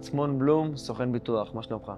עצמון 0.00 0.38
בלום, 0.38 0.76
סוכן 0.76 1.12
ביטוח, 1.12 1.54
מה 1.54 1.62
שלומך? 1.62 1.92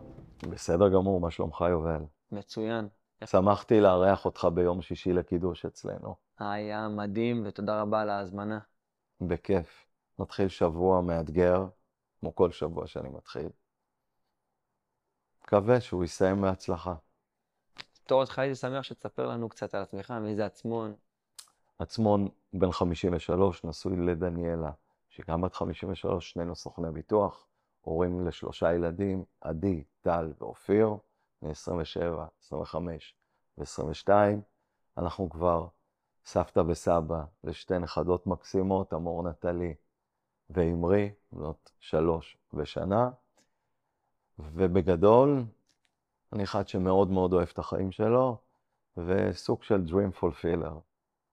בסדר 0.51 0.89
גמור, 0.89 1.21
מה 1.21 1.31
שלומך 1.31 1.65
יובל? 1.71 2.03
מצוין. 2.33 2.89
שמחתי 3.25 3.81
לארח 3.81 4.25
אותך 4.25 4.47
ביום 4.55 4.83
שישי 4.83 5.13
לקידוש 5.13 5.65
אצלנו. 5.65 6.15
היה 6.39 6.89
מדהים, 6.89 7.43
ותודה 7.47 7.81
רבה 7.81 8.01
על 8.01 8.11
ההזמנה. 8.11 8.59
בכיף. 9.21 9.87
נתחיל 10.19 10.49
שבוע 10.49 11.01
מאתגר, 11.01 11.67
כמו 12.21 12.35
כל 12.35 12.51
שבוע 12.51 12.87
שאני 12.87 13.09
מתחיל. 13.09 13.49
מקווה 15.43 15.81
שהוא 15.81 16.05
יסיים 16.05 16.43
בהצלחה. 16.43 16.95
בתור 18.05 18.21
אותך 18.21 18.39
הייתי 18.39 18.55
שמח 18.55 18.83
שתספר 18.83 19.27
לנו 19.27 19.49
קצת 19.49 19.75
על 19.75 19.83
עצמך, 19.83 20.11
מי 20.11 20.35
זה 20.35 20.47
עצמון. 20.47 20.95
עצמון 21.79 22.29
בן 22.53 22.73
53, 22.73 23.65
נשוי 23.65 23.97
לדניאלה, 23.97 24.71
שהיא 25.09 25.27
גם 25.29 25.41
בת 25.41 25.55
53, 25.55 26.31
שנינו 26.31 26.57
סוכני 26.57 26.91
ביטוח, 26.91 27.47
הורים 27.83 28.27
לשלושה 28.27 28.75
ילדים, 28.75 29.25
עדי, 29.41 29.85
טל 30.01 30.33
ואופיר, 30.41 30.97
בני 31.43 31.51
27, 31.51 32.27
25 32.41 33.15
ו-22. 33.59 34.09
אנחנו 34.99 35.31
כבר 35.31 35.67
סבתא 36.25 36.61
וסבא 36.61 37.25
לשתי 37.45 37.79
נכדות 37.79 38.27
מקסימות, 38.27 38.95
אמור 38.95 39.23
נטלי 39.29 39.75
ואמרי, 40.51 41.11
בנות 41.33 41.71
שלוש 41.81 42.37
ושנה. 42.55 43.11
ובגדול, 44.39 45.45
אני 46.33 46.45
אחד 46.45 46.69
שמאוד 46.69 47.11
מאוד 47.11 47.33
אוהב 47.33 47.49
את 47.53 47.59
החיים 47.59 47.93
שלו, 47.93 48.37
וסוג 48.97 49.63
של 49.63 49.85
Dream 49.89 50.21
Fulfiller. 50.21 50.75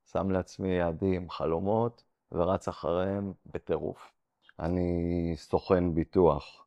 שם 0.05 0.31
לעצמי 0.31 0.69
יעדים, 0.69 1.29
חלומות, 1.29 2.03
ורץ 2.31 2.67
אחריהם 2.67 3.33
בטירוף. 3.45 4.11
אני 4.59 5.33
סוכן 5.35 5.93
ביטוח 5.93 6.65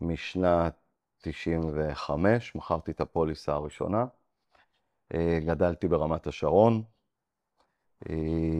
משנת 0.00 0.74
95, 1.18 2.54
מכרתי 2.54 2.90
את 2.90 3.00
הפוליסה 3.00 3.52
הראשונה. 3.52 4.04
אה, 5.14 5.38
גדלתי 5.46 5.88
ברמת 5.88 6.26
השרון. 6.26 6.82
אה, 8.10 8.14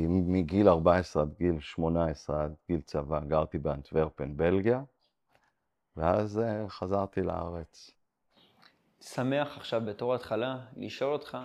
מגיל 0.09 0.69
14 0.69 1.23
עד 1.23 1.35
גיל 1.39 1.61
18, 1.61 2.45
עד 2.45 2.55
גיל 2.69 2.81
צבא, 2.81 3.21
גרתי 3.21 3.59
באנטוורפן, 3.59 4.37
בלגיה, 4.37 4.83
ואז 5.97 6.39
אה, 6.39 6.69
חזרתי 6.69 7.23
לארץ. 7.23 7.91
שמח 9.01 9.57
עכשיו 9.57 9.83
בתור 9.87 10.15
התחלה 10.15 10.67
לשאול 10.77 11.13
אותך, 11.13 11.39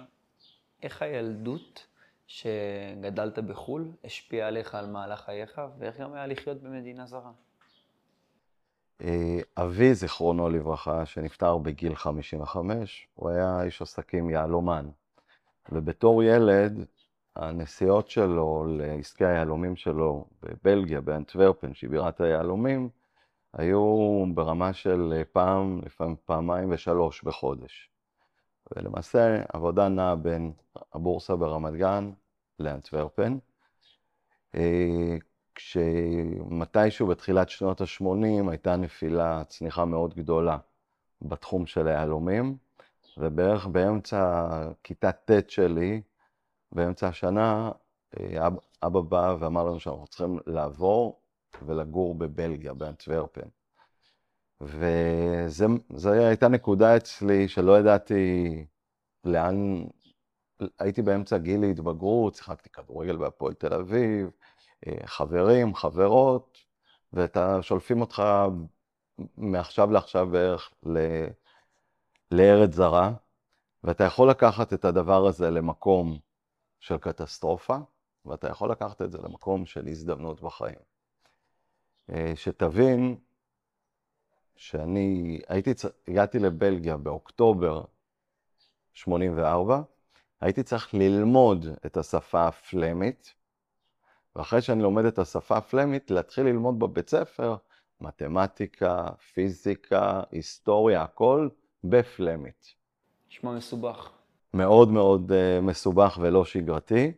איך 0.83 1.01
הילדות 1.01 1.87
שגדלת 2.29 3.39
בחו"ל 3.39 3.91
השפיעה 4.03 4.47
עליך 4.47 4.75
על 4.75 4.87
מהלך 4.87 5.19
חייך, 5.21 5.61
ואיך 5.79 5.97
גם 5.99 6.13
היה 6.13 6.27
לחיות 6.27 6.61
במדינה 6.61 7.05
זרה? 7.05 7.31
אה, 9.01 9.39
אבי, 9.57 9.93
זיכרונו 9.93 10.49
לברכה, 10.49 11.05
שנפטר 11.05 11.57
בגיל 11.57 11.95
55, 11.95 13.07
הוא 13.13 13.29
היה 13.29 13.63
איש 13.63 13.81
עסקים 13.81 14.29
יהלומן. 14.29 14.89
ובתור 15.71 16.23
ילד, 16.23 16.85
הנסיעות 17.35 18.09
שלו 18.09 18.65
לעסקי 18.77 19.25
היהלומים 19.25 19.75
שלו 19.75 20.25
בבלגיה, 20.43 21.01
באנטוורפן, 21.01 21.73
שהיא 21.73 21.89
בירת 21.89 22.21
היהלומים, 22.21 22.89
היו 23.53 24.25
ברמה 24.33 24.73
של 24.73 25.23
פעם, 25.31 25.81
לפעמים 25.85 26.15
פעמיים 26.25 26.71
ושלוש 26.71 27.23
בחודש. 27.23 27.88
ולמעשה 28.71 29.43
עבודה 29.53 29.89
נעה 29.89 30.15
בין 30.15 30.51
הבורסה 30.93 31.35
ברמת 31.35 31.73
גן 31.73 32.11
לאנטוורפן. 32.59 33.37
אה, 34.55 35.17
כשמתישהו 35.55 37.07
בתחילת 37.07 37.49
שנות 37.49 37.81
ה-80 37.81 38.49
הייתה 38.49 38.75
נפילה, 38.75 39.43
צניחה 39.47 39.85
מאוד 39.85 40.13
גדולה 40.13 40.57
בתחום 41.21 41.65
של 41.65 41.87
היהלומים, 41.87 42.57
ובערך 43.17 43.67
באמצע 43.67 44.49
כיתה 44.83 45.11
ט' 45.11 45.49
שלי, 45.49 46.01
באמצע 46.71 47.07
השנה, 47.07 47.71
אה, 48.19 48.47
אבא, 48.83 49.01
בא 49.01 49.35
ואמר 49.39 49.63
לנו 49.63 49.79
שאנחנו 49.79 50.07
צריכים 50.07 50.39
לעבור 50.45 51.21
ולגור 51.65 52.15
בבלגיה, 52.15 52.73
באנטוורפן. 52.73 53.47
וזו 54.61 56.11
הייתה 56.11 56.47
נקודה 56.47 56.97
אצלי 56.97 57.47
שלא 57.47 57.79
ידעתי 57.79 58.65
לאן, 59.25 59.83
הייתי 60.79 61.01
באמצע 61.01 61.37
גיל 61.37 61.61
להתבגרות, 61.61 62.35
שיחקתי 62.35 62.69
כדורגל 62.69 63.17
בהפועל 63.17 63.53
תל 63.53 63.73
אביב, 63.73 64.29
אה, 64.87 65.07
חברים, 65.07 65.75
חברות, 65.75 66.57
ואתה, 67.13 67.61
שולפים 67.61 68.01
אותך 68.01 68.23
מעכשיו 69.37 69.91
לעכשיו 69.91 70.27
בערך 70.27 70.71
ל... 70.85 70.97
לארץ 72.31 72.73
זרה, 72.73 73.13
ואתה 73.83 74.03
יכול 74.03 74.29
לקחת 74.29 74.73
את 74.73 74.85
הדבר 74.85 75.27
הזה 75.27 75.49
למקום 75.49 76.19
של 76.79 76.97
קטסטרופה, 76.97 77.77
ואתה 78.25 78.49
יכול 78.49 78.71
לקחת 78.71 79.01
את 79.01 79.11
זה 79.11 79.17
למקום 79.17 79.65
של 79.65 79.87
הזדמנות 79.87 80.41
בחיים. 80.41 80.79
אה, 82.09 82.31
שתבין 82.35 83.15
שאני 84.59 85.39
הייתי, 85.47 85.71
הגעתי 86.07 86.39
לבלגיה 86.39 86.97
באוקטובר 86.97 87.83
84, 88.93 89.81
הייתי 90.41 90.63
צריך 90.63 90.93
ללמוד 90.93 91.65
את 91.85 91.97
השפה 91.97 92.47
הפלמית, 92.47 93.33
ואחרי 94.35 94.61
שאני 94.61 94.83
לומד 94.83 95.05
את 95.05 95.19
השפה 95.19 95.57
הפלמית, 95.57 96.11
להתחיל 96.11 96.45
ללמוד 96.45 96.79
בבית 96.79 97.09
ספר 97.09 97.55
מתמטיקה, 98.01 99.07
פיזיקה, 99.33 100.21
היסטוריה, 100.31 101.01
הכל 101.01 101.49
בפלמית. 101.83 102.73
נשמע 103.29 103.51
מסובך. 103.51 104.09
מאוד 104.53 104.91
מאוד 104.91 105.31
uh, 105.31 105.61
מסובך 105.61 106.17
ולא 106.21 106.45
שגרתי. 106.45 107.11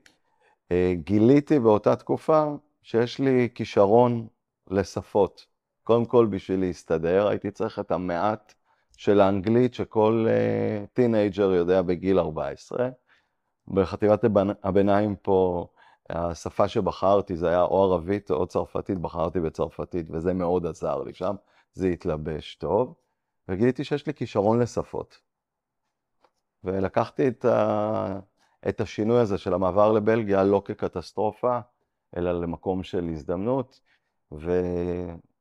Uh, 0.69 0.73
גיליתי 0.93 1.59
באותה 1.59 1.95
תקופה 1.95 2.55
שיש 2.83 3.19
לי 3.19 3.49
כישרון 3.55 4.27
לשפות. 4.69 5.50
קודם 5.83 6.05
כל, 6.05 6.27
בשביל 6.29 6.59
להסתדר, 6.59 7.27
הייתי 7.27 7.51
צריך 7.51 7.79
את 7.79 7.91
המעט 7.91 8.53
של 8.97 9.21
האנגלית 9.21 9.73
שכל 9.73 10.27
uh, 10.27 10.87
teenager 10.93 11.51
יודע 11.51 11.81
בגיל 11.81 12.19
14. 12.19 12.89
בחטיבת 13.67 14.23
הביניים 14.63 15.15
פה, 15.15 15.67
השפה 16.09 16.67
שבחרתי 16.67 17.37
זה 17.37 17.47
היה 17.49 17.61
או 17.61 17.83
ערבית 17.83 18.31
או 18.31 18.47
צרפתית, 18.47 18.97
בחרתי 18.97 19.39
בצרפתית, 19.39 20.05
וזה 20.09 20.33
מאוד 20.33 20.65
עזר 20.65 21.03
לי 21.03 21.13
שם, 21.13 21.35
זה 21.73 21.87
התלבש 21.87 22.55
טוב, 22.55 22.95
וגיליתי 23.47 23.83
שיש 23.83 24.07
לי 24.07 24.13
כישרון 24.13 24.59
לשפות. 24.59 25.19
ולקחתי 26.63 27.27
את, 27.27 27.45
ה... 27.45 28.19
את 28.69 28.81
השינוי 28.81 29.19
הזה 29.19 29.37
של 29.37 29.53
המעבר 29.53 29.91
לבלגיה 29.91 30.43
לא 30.43 30.61
כקטסטרופה, 30.65 31.59
אלא 32.17 32.41
למקום 32.41 32.83
של 32.83 33.09
הזדמנות, 33.09 33.79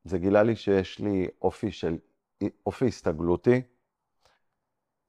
וזה 0.05 0.19
גילה 0.19 0.43
לי 0.43 0.57
שיש 0.57 0.99
לי 0.99 1.29
אופי 1.43 1.73
של, 1.73 1.99
אופי 2.67 2.87
הסתגלותי, 2.87 3.63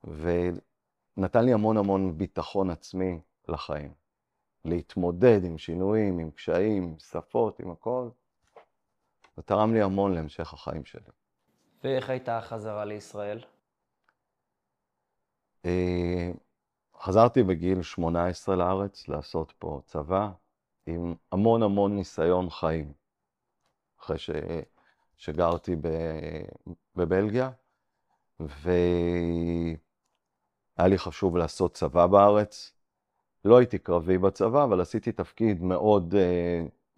ונתן 0.03 1.45
לי 1.45 1.53
המון 1.53 1.77
המון 1.77 2.17
ביטחון 2.17 2.69
עצמי 2.69 3.19
לחיים. 3.47 3.93
להתמודד 4.65 5.43
עם 5.43 5.57
שינויים, 5.57 6.19
עם 6.19 6.31
קשיים, 6.31 6.83
עם 6.83 6.99
שפות, 6.99 7.59
עם 7.59 7.71
הכל. 7.71 8.09
זה 9.37 9.41
תרם 9.41 9.73
לי 9.73 9.81
המון 9.81 10.13
להמשך 10.13 10.53
החיים 10.53 10.85
שלי. 10.85 11.11
ואיך 11.83 12.09
הייתה 12.09 12.37
החזרה 12.37 12.85
לישראל? 12.85 13.43
אה, 15.65 16.31
חזרתי 16.99 17.43
בגיל 17.43 17.81
18 17.81 18.55
לארץ 18.55 19.07
לעשות 19.07 19.53
פה 19.59 19.81
צבא, 19.85 20.29
עם 20.85 21.15
המון 21.31 21.63
המון 21.63 21.95
ניסיון 21.95 22.49
חיים, 22.49 22.93
אחרי 23.99 24.17
ש... 24.17 24.29
שגרתי. 25.21 25.75
בבלגיה, 26.95 27.49
והיה 28.39 29.77
לי 30.79 30.97
חשוב 30.97 31.37
לעשות 31.37 31.73
צבא 31.73 32.07
בארץ. 32.07 32.73
לא 33.45 33.57
הייתי 33.57 33.77
קרבי 33.77 34.17
בצבא, 34.17 34.63
אבל 34.63 34.81
עשיתי 34.81 35.11
תפקיד 35.11 35.63
מאוד 35.63 36.15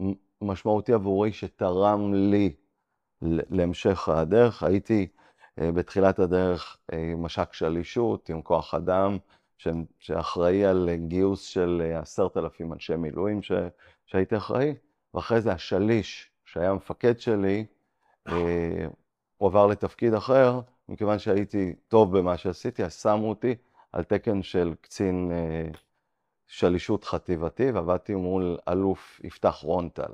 uh, 0.01 0.05
משמעותי 0.41 0.93
עבורי, 0.93 1.33
שתרם 1.33 2.13
לי 2.13 2.55
להמשך 3.21 4.09
הדרך. 4.09 4.63
הייתי 4.63 5.07
uh, 5.59 5.63
בתחילת 5.63 6.19
הדרך 6.19 6.77
uh, 6.91 6.95
מש"ק 7.17 7.53
שלישות 7.53 8.29
עם 8.29 8.41
כוח 8.41 8.73
אדם. 8.73 9.17
שאחראי 9.99 10.65
על 10.65 10.89
גיוס 10.95 11.41
של 11.41 11.91
עשרת 11.95 12.37
אלפים 12.37 12.73
אנשי 12.73 12.95
מילואים 12.95 13.41
ש... 13.41 13.51
שהייתי 14.05 14.37
אחראי, 14.37 14.73
ואחרי 15.13 15.41
זה 15.41 15.51
השליש, 15.51 16.31
שהיה 16.45 16.69
המפקד 16.69 17.19
שלי, 17.19 17.65
הוא 19.37 19.49
עבר 19.49 19.67
לתפקיד 19.67 20.13
אחר, 20.13 20.59
מכיוון 20.89 21.19
שהייתי 21.19 21.75
טוב 21.87 22.17
במה 22.17 22.37
שעשיתי, 22.37 22.83
אז 22.83 23.01
שמו 23.01 23.29
אותי 23.29 23.55
על 23.91 24.03
תקן 24.03 24.41
של 24.41 24.73
קצין 24.81 25.31
uh, 25.31 25.77
שלישות 26.47 27.03
חטיבתי, 27.03 27.71
ועבדתי 27.71 28.15
מול 28.15 28.57
אלוף 28.67 29.21
יפתח 29.23 29.59
רונטל. 29.63 30.13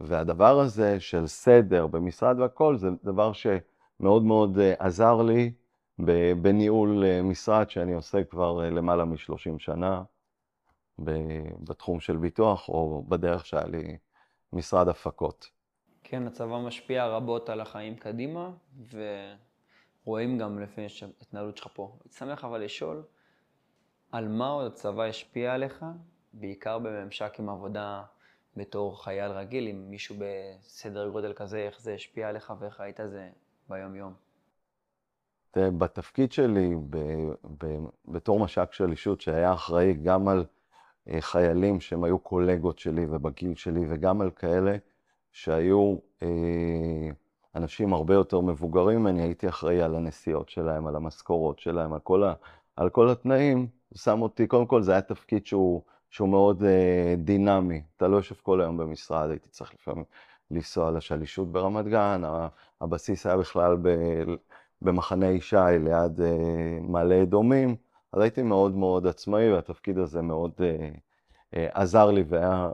והדבר 0.00 0.60
הזה 0.60 1.00
של 1.00 1.26
סדר 1.26 1.86
במשרד 1.86 2.40
והכל, 2.40 2.76
זה 2.76 2.88
דבר 3.04 3.32
שמאוד 3.32 4.24
מאוד 4.24 4.58
אה, 4.58 4.74
עזר 4.78 5.22
לי 5.22 5.52
בניהול 6.42 7.04
אה, 7.04 7.22
משרד 7.22 7.70
שאני 7.70 7.94
עושה 7.94 8.24
כבר 8.24 8.64
אה, 8.64 8.70
למעלה 8.70 9.04
מ-30 9.04 9.58
שנה 9.58 10.02
בתחום 11.58 12.00
של 12.00 12.16
ביטוח, 12.16 12.68
או 12.68 13.04
בדרך 13.08 13.46
שהיה 13.46 13.66
לי 13.66 13.96
משרד 14.52 14.88
הפקות. 14.88 15.50
כן, 16.04 16.26
הצבא 16.26 16.58
משפיע 16.58 17.06
רבות 17.06 17.48
על 17.48 17.60
החיים 17.60 17.96
קדימה, 17.96 18.50
ורואים 20.04 20.38
גם 20.38 20.58
לפי 20.58 20.86
ההתנהלות 21.20 21.56
שלך 21.56 21.68
פה. 21.74 21.96
הייתי 22.04 22.16
שמח 22.16 22.44
אבל 22.44 22.64
לשאול, 22.64 23.02
על 24.12 24.28
מה 24.28 24.48
עוד 24.48 24.66
הצבא 24.66 25.02
השפיע 25.02 25.54
עליך, 25.54 25.84
בעיקר 26.32 26.78
בממשק 26.78 27.36
עם 27.38 27.48
עבודה 27.48 28.02
בתור 28.56 29.04
חייל 29.04 29.30
רגיל, 29.30 29.66
עם 29.66 29.90
מישהו 29.90 30.16
בסדר 30.18 31.08
גודל 31.08 31.32
כזה, 31.32 31.58
איך 31.58 31.80
זה 31.80 31.94
השפיע 31.94 32.28
עליך 32.28 32.52
ואיך 32.58 32.80
ראית 32.80 33.00
זה 33.06 33.30
ביום-יום? 33.68 34.12
בתפקיד 35.56 36.32
שלי, 36.32 36.74
ב, 36.90 36.96
ב, 37.58 37.66
בתור 38.08 38.40
מש"ק 38.40 38.72
של 38.72 38.90
אישות, 38.90 39.20
שהיה 39.20 39.52
אחראי 39.52 39.94
גם 39.94 40.28
על 40.28 40.44
אה, 41.08 41.20
חיילים 41.20 41.80
שהם 41.80 42.04
היו 42.04 42.18
קולגות 42.18 42.78
שלי 42.78 43.06
ובגיל 43.06 43.54
שלי, 43.54 43.80
וגם 43.88 44.20
על 44.20 44.30
כאלה 44.30 44.76
שהיו 45.34 45.96
אה, 46.22 47.08
אנשים 47.54 47.92
הרבה 47.92 48.14
יותר 48.14 48.40
מבוגרים 48.40 49.00
ממני, 49.00 49.22
הייתי 49.22 49.48
אחראי 49.48 49.82
על 49.82 49.94
הנסיעות 49.94 50.48
שלהם, 50.48 50.86
על 50.86 50.96
המשכורות 50.96 51.58
שלהם, 51.58 51.92
על 51.92 52.00
כל, 52.00 52.24
ה, 52.24 52.32
על 52.76 52.90
כל 52.90 53.10
התנאים, 53.10 53.66
שם 53.94 54.22
אותי, 54.22 54.46
קודם 54.46 54.66
כל 54.66 54.82
זה 54.82 54.92
היה 54.92 55.00
תפקיד 55.00 55.46
שהוא, 55.46 55.82
שהוא 56.10 56.28
מאוד 56.28 56.62
אה, 56.64 57.14
דינמי, 57.18 57.82
אתה 57.96 58.08
לא 58.08 58.16
יושב 58.16 58.34
כל 58.42 58.60
היום 58.60 58.76
במשרד, 58.76 59.30
הייתי 59.30 59.48
צריך 59.48 59.74
לפעמים 59.74 60.04
לנסוע 60.50 60.90
לשלישות 60.90 61.52
ברמת 61.52 61.84
גן, 61.84 62.22
הבסיס 62.80 63.26
היה 63.26 63.36
בכלל 63.36 63.76
ב, 63.82 63.88
במחנה 64.82 65.26
ישי 65.26 65.56
ליד 65.80 66.20
אה, 66.20 66.78
מעלה 66.80 67.22
אדומים, 67.22 67.76
אז 68.12 68.20
הייתי 68.20 68.42
מאוד 68.42 68.76
מאוד 68.76 69.06
עצמאי 69.06 69.52
והתפקיד 69.52 69.98
הזה 69.98 70.22
מאוד 70.22 70.52
אה, 70.60 70.88
אה, 71.54 71.68
עזר 71.72 72.10
לי 72.10 72.24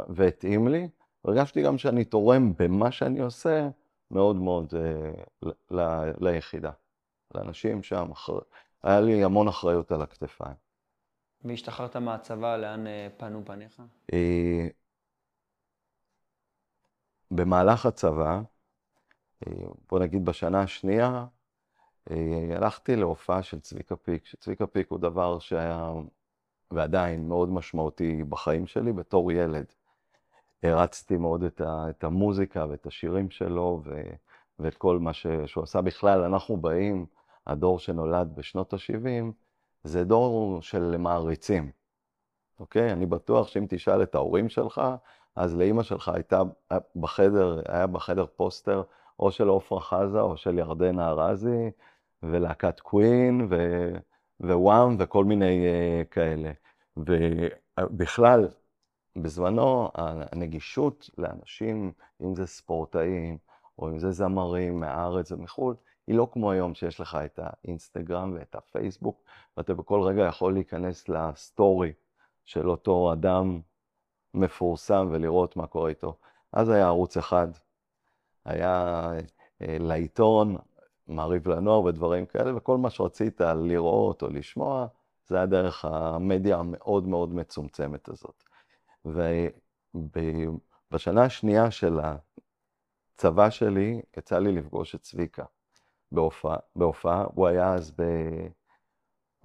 והתאים 0.08 0.68
לי. 0.68 0.88
הרגשתי 1.24 1.62
גם 1.62 1.78
שאני 1.78 2.04
תורם 2.04 2.52
במה 2.58 2.92
שאני 2.92 3.20
עושה 3.20 3.68
מאוד 4.10 4.36
מאוד 4.36 4.74
אה, 4.74 5.12
ל, 5.42 5.80
ל, 5.80 6.10
ליחידה, 6.20 6.70
לאנשים 7.34 7.82
שם, 7.82 8.10
אחר... 8.10 8.38
היה 8.82 9.00
לי 9.00 9.24
המון 9.24 9.48
אחריות 9.48 9.92
על 9.92 10.02
הכתפיים. 10.02 10.54
והשתחררת 11.44 11.96
מהצבא, 11.96 12.56
לאן 12.56 12.86
אה, 12.86 13.08
פנו 13.16 13.42
פניך? 13.44 13.82
אה, 14.12 14.68
במהלך 17.30 17.86
הצבא, 17.86 18.40
אה, 19.46 19.52
בוא 19.90 19.98
נגיד 19.98 20.24
בשנה 20.24 20.60
השנייה, 20.62 21.26
הלכתי 22.56 22.96
להופעה 22.96 23.42
של 23.42 23.60
צביקה 23.60 23.96
פיק, 23.96 24.26
שצביקה 24.26 24.66
פיק 24.66 24.90
הוא 24.90 24.98
דבר 24.98 25.38
שהיה 25.38 25.92
ועדיין 26.70 27.28
מאוד 27.28 27.48
משמעותי 27.48 28.24
בחיים 28.24 28.66
שלי 28.66 28.92
בתור 28.92 29.32
ילד. 29.32 29.64
הרצתי 30.62 31.16
מאוד 31.16 31.42
את, 31.42 31.60
ה, 31.60 31.86
את 31.90 32.04
המוזיקה 32.04 32.66
ואת 32.70 32.86
השירים 32.86 33.30
שלו 33.30 33.80
ו, 33.84 34.00
ואת 34.58 34.74
כל 34.74 34.98
מה 34.98 35.12
ש, 35.12 35.26
שהוא 35.46 35.64
עשה 35.64 35.80
בכלל. 35.80 36.20
אנחנו 36.20 36.56
באים, 36.56 37.06
הדור 37.46 37.78
שנולד 37.78 38.32
בשנות 38.34 38.72
ה-70, 38.72 39.32
זה 39.84 40.04
דור 40.04 40.62
של 40.62 40.96
מעריצים, 40.96 41.70
אוקיי? 42.60 42.92
אני 42.92 43.06
בטוח 43.06 43.48
שאם 43.48 43.66
תשאל 43.68 44.02
את 44.02 44.14
ההורים 44.14 44.48
שלך, 44.48 44.82
אז 45.36 45.56
לאימא 45.56 45.82
שלך 45.82 46.08
הייתה 46.08 46.42
בחדר, 46.96 47.62
היה 47.68 47.86
בחדר 47.86 48.26
פוסטר 48.36 48.82
או 49.18 49.30
של 49.30 49.50
עפרה 49.50 49.80
חזה 49.80 50.20
או 50.20 50.36
של 50.36 50.58
ירדנה 50.58 51.08
ארזי, 51.08 51.70
ולהקת 52.22 52.80
קווין, 52.80 53.46
ו... 53.50 53.56
ווואם 54.40 54.96
וכל 54.98 55.24
מיני 55.24 55.66
uh, 55.66 56.14
כאלה. 56.14 56.50
ובכלל, 56.96 58.48
בזמנו 59.16 59.88
הנגישות 59.94 61.10
לאנשים, 61.18 61.92
אם 62.22 62.34
זה 62.34 62.46
ספורטאים, 62.46 63.38
או 63.78 63.88
אם 63.88 63.98
זה 63.98 64.10
זמרים 64.10 64.80
מהארץ 64.80 65.32
ומחו"ל, 65.32 65.74
היא 66.06 66.16
לא 66.16 66.28
כמו 66.32 66.50
היום 66.50 66.74
שיש 66.74 67.00
לך 67.00 67.18
את 67.24 67.40
האינסטגרם 67.42 68.32
ואת 68.34 68.54
הפייסבוק, 68.54 69.22
ואתה 69.56 69.74
בכל 69.74 70.02
רגע 70.02 70.22
יכול 70.22 70.52
להיכנס 70.52 71.08
לסטורי 71.08 71.92
של 72.44 72.70
אותו 72.70 73.12
אדם 73.12 73.60
מפורסם 74.34 75.08
ולראות 75.10 75.56
מה 75.56 75.66
קורה 75.66 75.88
איתו. 75.88 76.16
אז 76.52 76.68
היה 76.68 76.86
ערוץ 76.86 77.16
אחד, 77.16 77.48
היה 78.44 79.12
אה, 79.62 79.76
לעיתון, 79.80 80.56
מעריב 81.08 81.48
לנוער 81.48 81.84
ודברים 81.84 82.26
כאלה, 82.26 82.56
וכל 82.56 82.78
מה 82.78 82.90
שרצית 82.90 83.40
לראות 83.40 84.22
או 84.22 84.28
לשמוע, 84.28 84.86
זה 85.26 85.36
היה 85.36 85.46
דרך 85.46 85.84
המדיה 85.84 86.58
המאוד 86.58 87.08
מאוד 87.08 87.34
מצומצמת 87.34 88.08
הזאת. 88.08 88.49
ובשנה 89.04 90.54
השנייה 91.24 91.70
של 91.70 91.98
הצבא 93.14 93.50
שלי, 93.50 94.02
יצא 94.16 94.38
לי 94.38 94.52
לפגוש 94.52 94.94
את 94.94 95.02
צביקה 95.02 95.44
בהופעה. 96.12 96.56
בהופעה. 96.76 97.24
הוא 97.34 97.46
היה 97.46 97.74
אז 97.74 97.90
ב... 97.90 98.02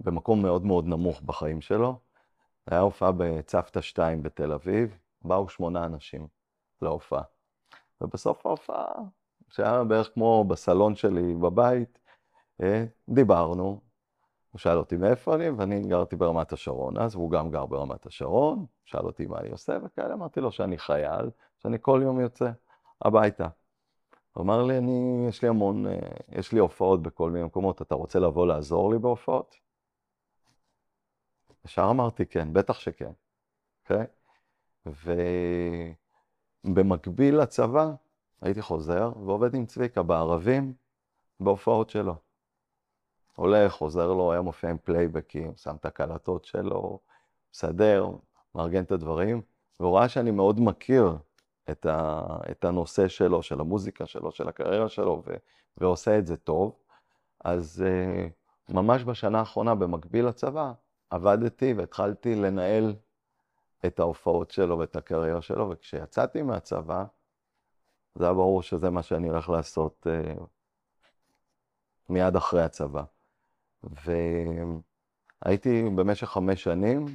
במקום 0.00 0.42
מאוד 0.42 0.64
מאוד 0.64 0.86
נמוך 0.86 1.20
בחיים 1.20 1.60
שלו. 1.60 1.98
היה 2.66 2.80
הופעה 2.80 3.12
בצוותא 3.12 3.80
2 3.80 4.22
בתל 4.22 4.52
אביב, 4.52 4.98
באו 5.22 5.48
שמונה 5.48 5.84
אנשים 5.84 6.28
להופעה. 6.82 7.22
ובסוף 8.00 8.46
ההופעה 8.46 8.92
שהיה 9.50 9.84
בערך 9.84 10.10
כמו 10.14 10.44
בסלון 10.44 10.94
שלי 10.94 11.34
בבית, 11.34 11.98
אה, 12.62 12.84
דיברנו, 13.08 13.80
הוא 14.56 14.60
שאל 14.60 14.78
אותי 14.78 14.96
מאיפה 14.96 15.34
אני, 15.34 15.50
ואני 15.50 15.82
גרתי 15.82 16.16
ברמת 16.16 16.52
השרון 16.52 16.98
אז, 16.98 17.16
והוא 17.16 17.30
גם 17.30 17.50
גר 17.50 17.66
ברמת 17.66 18.06
השרון, 18.06 18.66
שאל 18.84 19.06
אותי 19.06 19.26
מה 19.26 19.38
אני 19.38 19.50
עושה 19.50 19.78
וכאלה, 19.84 20.14
אמרתי 20.14 20.40
לו 20.40 20.52
שאני 20.52 20.78
חייל, 20.78 21.30
שאני 21.58 21.78
כל 21.80 22.00
יום 22.02 22.20
יוצא 22.20 22.50
הביתה. 23.02 23.48
הוא 24.32 24.42
אמר 24.42 24.62
לי, 24.62 24.78
אני, 24.78 25.26
יש 25.28 25.42
לי 25.42 25.48
המון, 25.48 25.86
אה, 25.86 25.98
יש 26.28 26.52
לי 26.52 26.58
הופעות 26.58 27.02
בכל 27.02 27.30
מיני 27.30 27.44
מקומות, 27.44 27.82
אתה 27.82 27.94
רוצה 27.94 28.18
לבוא 28.18 28.46
לעזור 28.46 28.92
לי 28.92 28.98
בהופעות? 28.98 29.56
ישר 31.64 31.88
אמרתי 31.90 32.26
כן, 32.26 32.52
בטח 32.52 32.80
שכן, 32.80 33.12
אוקיי? 33.82 34.06
Okay? 34.86 34.90
ובמקביל 36.64 37.40
לצבא, 37.40 37.90
הייתי 38.42 38.62
חוזר 38.62 39.12
ועובד 39.26 39.54
עם 39.54 39.66
צביקה 39.66 40.02
בערבים, 40.02 40.74
בהופעות 41.40 41.90
שלו. 41.90 42.25
הולך, 43.36 43.72
חוזר 43.72 44.12
לו, 44.12 44.32
היה 44.32 44.40
מופיע 44.40 44.70
עם 44.70 44.78
פלייבקים, 44.84 45.52
שם 45.56 45.76
את 45.76 45.86
הקלטות 45.86 46.44
שלו, 46.44 46.98
מסדר, 47.54 48.10
מארגן 48.54 48.82
את 48.82 48.92
הדברים, 48.92 49.42
והוא 49.80 49.96
ראה 49.98 50.08
שאני 50.08 50.30
מאוד 50.30 50.60
מכיר 50.60 51.16
את, 51.70 51.86
ה, 51.86 52.20
את 52.50 52.64
הנושא 52.64 53.08
שלו, 53.08 53.42
של 53.42 53.60
המוזיקה 53.60 54.06
שלו, 54.06 54.32
של 54.32 54.48
הקריירה 54.48 54.88
שלו, 54.88 55.22
ו, 55.26 55.34
ועושה 55.76 56.18
את 56.18 56.26
זה 56.26 56.36
טוב. 56.36 56.76
אז 57.44 57.84
uh, 57.86 58.74
ממש 58.74 59.04
בשנה 59.04 59.38
האחרונה, 59.38 59.74
במקביל 59.74 60.26
לצבא, 60.26 60.72
עבדתי 61.10 61.72
והתחלתי 61.72 62.34
לנהל 62.34 62.94
את 63.86 64.00
ההופעות 64.00 64.50
שלו 64.50 64.78
ואת 64.78 64.96
הקריירה 64.96 65.42
שלו, 65.42 65.70
וכשיצאתי 65.70 66.42
מהצבא, 66.42 67.04
זה 68.14 68.24
היה 68.24 68.34
ברור 68.34 68.62
שזה 68.62 68.90
מה 68.90 69.02
שאני 69.02 69.28
הולך 69.28 69.48
לעשות 69.48 70.06
uh, 70.06 70.42
מיד 72.08 72.36
אחרי 72.36 72.62
הצבא. 72.62 73.02
והייתי 75.44 75.82
במשך 75.82 76.28
חמש 76.28 76.62
שנים, 76.62 77.06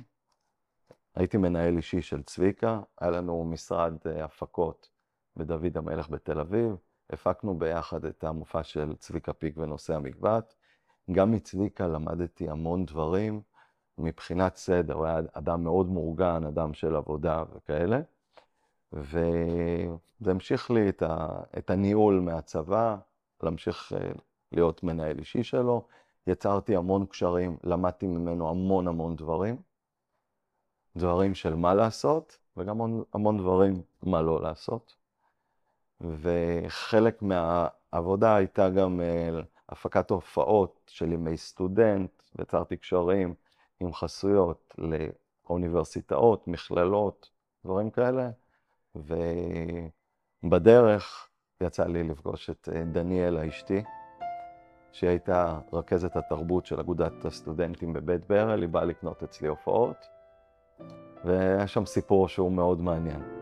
הייתי 1.16 1.38
מנהל 1.38 1.78
אישי 1.78 2.02
של 2.02 2.24
צביקה, 2.24 2.82
היה 3.02 3.12
לנו 3.12 3.46
משרד 3.46 3.96
uh, 4.04 4.24
הפקות 4.24 4.90
בדוד 5.38 5.78
המלך 5.78 6.10
בתל 6.10 6.40
אביב, 6.40 6.76
הפקנו 7.10 7.58
ביחד 7.60 8.06
את 8.06 8.24
המופע 8.24 8.64
של 8.64 8.96
צביקה 8.96 9.34
פיק 9.34 9.58
ונושא 9.58 9.96
המקבט. 9.96 10.54
גם 11.12 11.32
מצביקה 11.32 11.88
למדתי 11.88 12.50
המון 12.50 12.86
דברים 12.86 13.42
מבחינת 13.98 14.56
סדר, 14.56 14.94
הוא 14.94 15.06
היה 15.06 15.20
אדם 15.34 15.64
מאוד 15.64 15.90
מאורגן, 15.90 16.46
אדם 16.46 16.74
של 16.74 16.96
עבודה 16.96 17.44
וכאלה. 17.56 18.02
וזה 18.94 20.32
המשיך 20.32 20.72
לי 20.72 20.90
את, 20.90 21.02
ה, 21.02 21.28
את 21.58 21.70
הניהול 21.70 22.20
מהצבא, 22.20 22.98
להמשיך 23.44 23.94
אה, 23.94 24.12
להיות 24.52 24.84
מנהל 24.84 25.20
אישי 25.20 25.44
שלו. 25.44 25.88
יצרתי 26.28 26.76
המון 26.76 27.06
קשרים, 27.06 27.58
למדתי 27.64 28.08
ממנו 28.08 28.50
המון 28.50 28.88
המון 28.88 29.16
דברים. 29.16 29.58
דברים 30.96 31.36
של 31.36 31.56
מה 31.56 31.74
לעשות, 31.74 32.38
וגם 32.58 32.82
המון, 32.82 33.04
המון 33.14 33.38
דברים 33.38 33.82
מה 34.04 34.22
לא 34.22 34.42
לעשות. 34.42 34.96
וחלק 36.02 37.22
מהעבודה 37.22 38.36
הייתה 38.36 38.70
גם 38.70 39.02
אה, 39.02 39.40
הפקת 39.70 40.10
הופעות 40.10 40.82
של 40.88 41.14
ימי 41.14 41.38
סטודנט, 41.38 42.12
ויצרתי 42.36 42.78
קשרים 42.78 43.34
עם 43.80 43.94
חסויות 43.94 44.76
לאוניברסיטאות, 44.78 46.48
מכללות, 46.48 47.30
דברים 47.66 47.90
כאלה. 47.90 48.30
בדרך 50.44 51.30
יצא 51.62 51.86
לי 51.86 52.04
לפגוש 52.04 52.50
את 52.50 52.70
אה, 52.76 52.84
דניאלה 52.84 53.48
אשתי, 53.48 53.84
שהיא 54.92 55.10
הייתה 55.10 55.60
רכזת 55.74 56.16
התרבות 56.16 56.66
של 56.66 56.80
אגודת 56.80 57.26
הסטודנטים 57.26 57.94
בבית 57.94 58.28
ברל, 58.28 58.62
היא 58.62 58.70
באה 58.70 58.86
לקנות 58.86 59.24
אצלי 59.24 59.48
הופעות, 59.48 60.08
והיה 61.26 61.68
שם 61.68 61.86
סיפור 61.86 62.28
שהוא 62.28 62.52
מאוד 62.52 62.82
מעניין. 62.82 63.41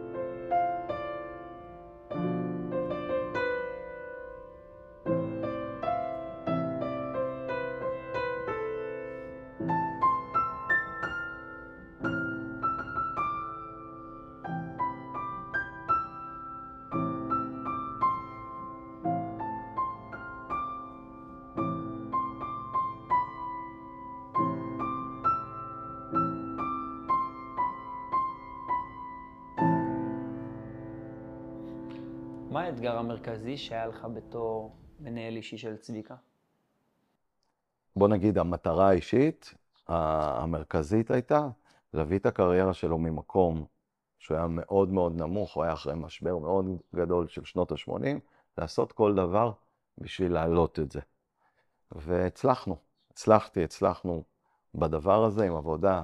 האתגר 32.69 32.97
המרכזי 32.97 33.57
שהיה 33.57 33.87
לך 33.87 34.07
בתור 34.13 34.75
מנהל 34.99 35.35
אישי 35.35 35.57
של 35.57 35.77
צביקה? 35.77 36.15
בוא 37.95 38.07
נגיד, 38.07 38.37
המטרה 38.37 38.89
האישית 38.89 39.53
המרכזית 39.87 41.11
הייתה 41.11 41.47
להביא 41.93 42.17
את 42.17 42.25
הקריירה 42.25 42.73
שלו 42.73 42.97
ממקום 42.97 43.65
שהוא 44.19 44.37
היה 44.37 44.47
מאוד 44.47 44.89
מאוד 44.89 45.15
נמוך, 45.15 45.55
הוא 45.55 45.63
היה 45.63 45.73
אחרי 45.73 45.93
משבר 45.95 46.37
מאוד 46.37 46.65
גדול 46.95 47.27
של 47.27 47.45
שנות 47.45 47.71
ה-80, 47.71 48.19
לעשות 48.57 48.91
כל 48.91 49.15
דבר 49.15 49.51
בשביל 49.97 50.33
להעלות 50.33 50.79
את 50.79 50.91
זה. 50.91 50.99
והצלחנו, 51.91 52.75
הצלחתי, 53.11 53.63
הצלחנו 53.63 54.23
בדבר 54.75 55.23
הזה 55.23 55.45
עם 55.45 55.55
עבודה 55.55 56.03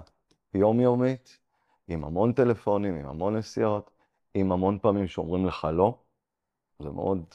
יומיומית, 0.53 1.39
עם 1.88 2.03
המון 2.03 2.34
טלפונים, 2.34 2.95
עם 2.95 3.05
המון 3.05 3.36
נסיעות, 3.36 3.91
עם 4.34 4.51
המון 4.51 4.79
פעמים 4.79 5.07
שאומרים 5.07 5.45
לך 5.45 5.67
לא. 5.74 5.98
זה 6.79 6.89
מאוד 6.89 7.25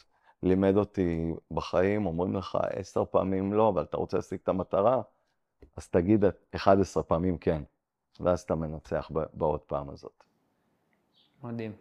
לימד 0.43 0.77
אותי 0.77 1.35
בחיים, 1.51 2.07
אומרים 2.07 2.37
לך 2.37 2.59
עשר 2.71 3.05
פעמים 3.05 3.53
לא, 3.53 3.69
אבל 3.69 3.83
אתה 3.83 3.97
רוצה 3.97 4.17
להשיג 4.17 4.39
את 4.43 4.49
המטרה, 4.49 5.03
אז 5.77 5.89
תגיד 5.89 6.25
11 6.55 7.03
פעמים 7.03 7.39
כן, 7.39 7.63
ואז 8.21 8.41
אתה 8.41 8.55
מנצח 8.55 9.11
בעוד 9.33 9.61
פעם 9.61 9.91
הזאת. 9.91 10.25
מדהים. 11.43 11.73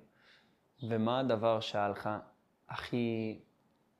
ומה 0.89 1.19
הדבר 1.19 1.59
שהיה 1.59 1.89
לך 1.89 2.09
הכי 2.69 3.39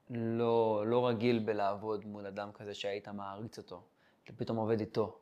לא, 0.10 0.84
לא 0.88 1.08
רגיל 1.08 1.40
בלעבוד 1.40 2.06
מול 2.06 2.26
אדם 2.26 2.52
כזה 2.52 2.74
שהיית 2.74 3.08
מעריץ 3.08 3.58
אותו, 3.58 3.82
אתה 4.24 4.34
פתאום 4.34 4.58
עובד 4.58 4.80
איתו? 4.80 5.18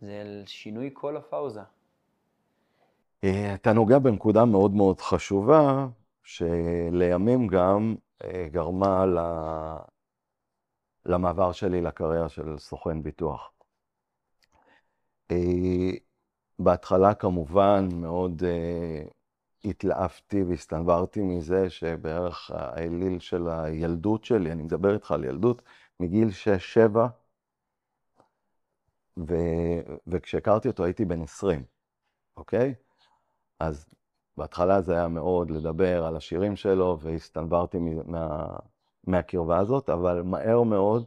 זה 0.00 0.42
שינוי 0.46 0.90
כל 0.92 1.16
הפאוזה. 1.16 1.60
אה, 3.24 3.54
אתה 3.54 3.72
נוגע 3.72 3.98
בנקודה 3.98 4.44
מאוד 4.44 4.74
מאוד 4.74 5.00
חשובה, 5.00 5.86
שלימים 6.26 7.46
גם 7.46 7.94
אה, 8.24 8.48
גרמה 8.50 9.04
למעבר 11.04 11.52
שלי 11.52 11.80
לקריירה 11.80 12.28
של 12.28 12.58
סוכן 12.58 13.02
ביטוח. 13.02 13.52
אה, 15.30 15.90
בהתחלה 16.58 17.14
כמובן 17.14 17.88
מאוד 17.92 18.42
אה, 18.44 19.02
התלהבתי 19.64 20.42
והסתנוורתי 20.42 21.22
מזה 21.22 21.70
שבערך 21.70 22.50
האליל 22.54 23.18
של 23.18 23.48
הילדות 23.48 24.24
שלי, 24.24 24.52
אני 24.52 24.62
מדבר 24.62 24.94
איתך 24.94 25.10
על 25.10 25.24
ילדות, 25.24 25.62
מגיל 26.00 26.28
6-7, 26.94 26.96
ו... 29.18 29.34
וכשהכרתי 30.06 30.68
אותו 30.68 30.84
הייתי 30.84 31.04
בן 31.04 31.22
20, 31.22 31.64
אוקיי? 32.36 32.74
אז 33.60 33.86
בהתחלה 34.36 34.80
זה 34.80 34.92
היה 34.92 35.08
מאוד 35.08 35.50
לדבר 35.50 36.04
על 36.04 36.16
השירים 36.16 36.56
שלו, 36.56 36.98
והסתנוורתי 37.00 37.78
מה, 37.78 38.46
מהקרבה 39.04 39.58
הזאת, 39.58 39.90
אבל 39.90 40.22
מהר 40.22 40.62
מאוד 40.62 41.04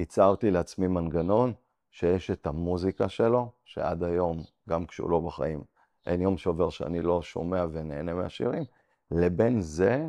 ייצרתי 0.00 0.50
לעצמי 0.50 0.86
מנגנון 0.86 1.52
שיש 1.90 2.30
את 2.30 2.46
המוזיקה 2.46 3.08
שלו, 3.08 3.50
שעד 3.64 4.02
היום, 4.04 4.42
גם 4.68 4.86
כשהוא 4.86 5.10
לא 5.10 5.20
בחיים, 5.20 5.62
אין 6.06 6.20
יום 6.20 6.38
שעובר 6.38 6.70
שאני 6.70 7.02
לא 7.02 7.22
שומע 7.22 7.66
ונהנה 7.72 8.14
מהשירים, 8.14 8.64
לבין 9.10 9.60
זה 9.60 10.08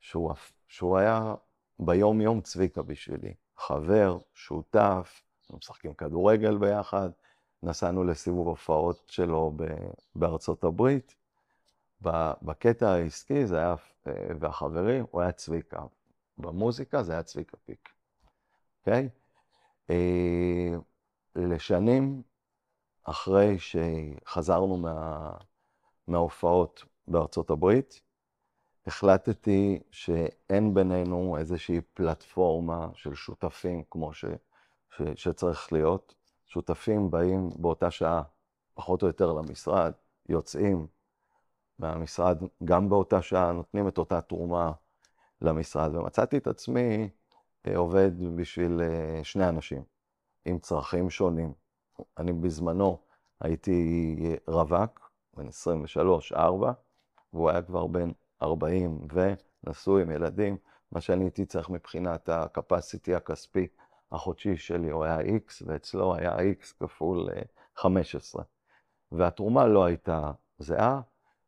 שהוא, 0.00 0.32
שהוא 0.66 0.98
היה 0.98 1.34
ביום-יום 1.78 2.40
צביקה 2.40 2.82
בשבילי. 2.82 3.34
חבר, 3.56 4.18
שותף, 4.34 5.22
משחקים 5.50 5.94
כדורגל 5.94 6.56
ביחד, 6.56 7.10
נסענו 7.62 8.04
לסיבוב 8.04 8.48
הופעות 8.48 9.02
שלו 9.06 9.52
בארצות 10.14 10.64
הברית, 10.64 11.14
בקטע 12.42 12.90
העסקי 12.90 13.46
זה 13.46 13.58
היה, 13.58 13.74
והחברי, 14.40 15.00
הוא 15.10 15.20
היה 15.20 15.32
צביקה. 15.32 15.82
במוזיקה 16.38 17.02
זה 17.02 17.12
היה 17.12 17.22
צביקה 17.22 17.56
פיק, 17.56 17.88
אוקיי? 18.80 19.08
Okay? 19.88 19.92
לשנים 21.36 22.22
אחרי 23.04 23.56
שחזרנו 23.58 24.76
מה, 24.76 25.30
מההופעות 26.06 26.84
בארצות 27.08 27.50
הברית, 27.50 28.00
החלטתי 28.86 29.82
שאין 29.90 30.74
בינינו 30.74 31.36
איזושהי 31.38 31.80
פלטפורמה 31.94 32.88
של 32.94 33.14
שותפים 33.14 33.82
כמו 33.90 34.12
ש, 34.12 34.24
ש, 34.90 35.02
שצריך 35.14 35.72
להיות. 35.72 36.14
שותפים 36.46 37.10
באים 37.10 37.50
באותה 37.56 37.90
שעה, 37.90 38.22
פחות 38.74 39.02
או 39.02 39.06
יותר 39.06 39.32
למשרד, 39.32 39.92
יוצאים, 40.28 40.86
מהמשרד, 41.82 42.38
גם 42.64 42.88
באותה 42.88 43.22
שעה 43.22 43.52
נותנים 43.52 43.88
את 43.88 43.98
אותה 43.98 44.20
תרומה 44.20 44.72
למשרד, 45.40 45.94
ומצאתי 45.94 46.36
את 46.36 46.46
עצמי 46.46 47.08
אה, 47.66 47.76
עובד 47.76 48.10
בשביל 48.36 48.80
אה, 48.80 49.24
שני 49.24 49.48
אנשים 49.48 49.82
עם 50.44 50.58
צרכים 50.58 51.10
שונים. 51.10 51.52
אני 52.18 52.32
בזמנו 52.32 52.98
הייתי 53.40 54.36
רווק, 54.46 55.10
בן 55.36 55.48
23-4, 56.34 56.38
והוא 57.32 57.50
היה 57.50 57.62
כבר 57.62 57.86
בן 57.86 58.10
40 58.42 59.06
ונשוי 59.64 60.02
עם 60.02 60.10
ילדים, 60.10 60.56
מה 60.92 61.00
שאני 61.00 61.24
הייתי 61.24 61.46
צריך 61.46 61.70
מבחינת 61.70 62.28
ה-capacity 62.28 63.16
הכספי 63.16 63.66
החודשי 64.12 64.56
שלי, 64.56 64.90
הוא 64.90 65.04
היה 65.04 65.20
X, 65.20 65.62
ואצלו 65.66 66.14
היה 66.14 66.36
X 66.36 66.72
כפול 66.80 67.28
15. 67.76 68.42
אה, 68.42 68.46
והתרומה 69.12 69.66
לא 69.66 69.84
הייתה 69.84 70.32
זהה, 70.58 71.00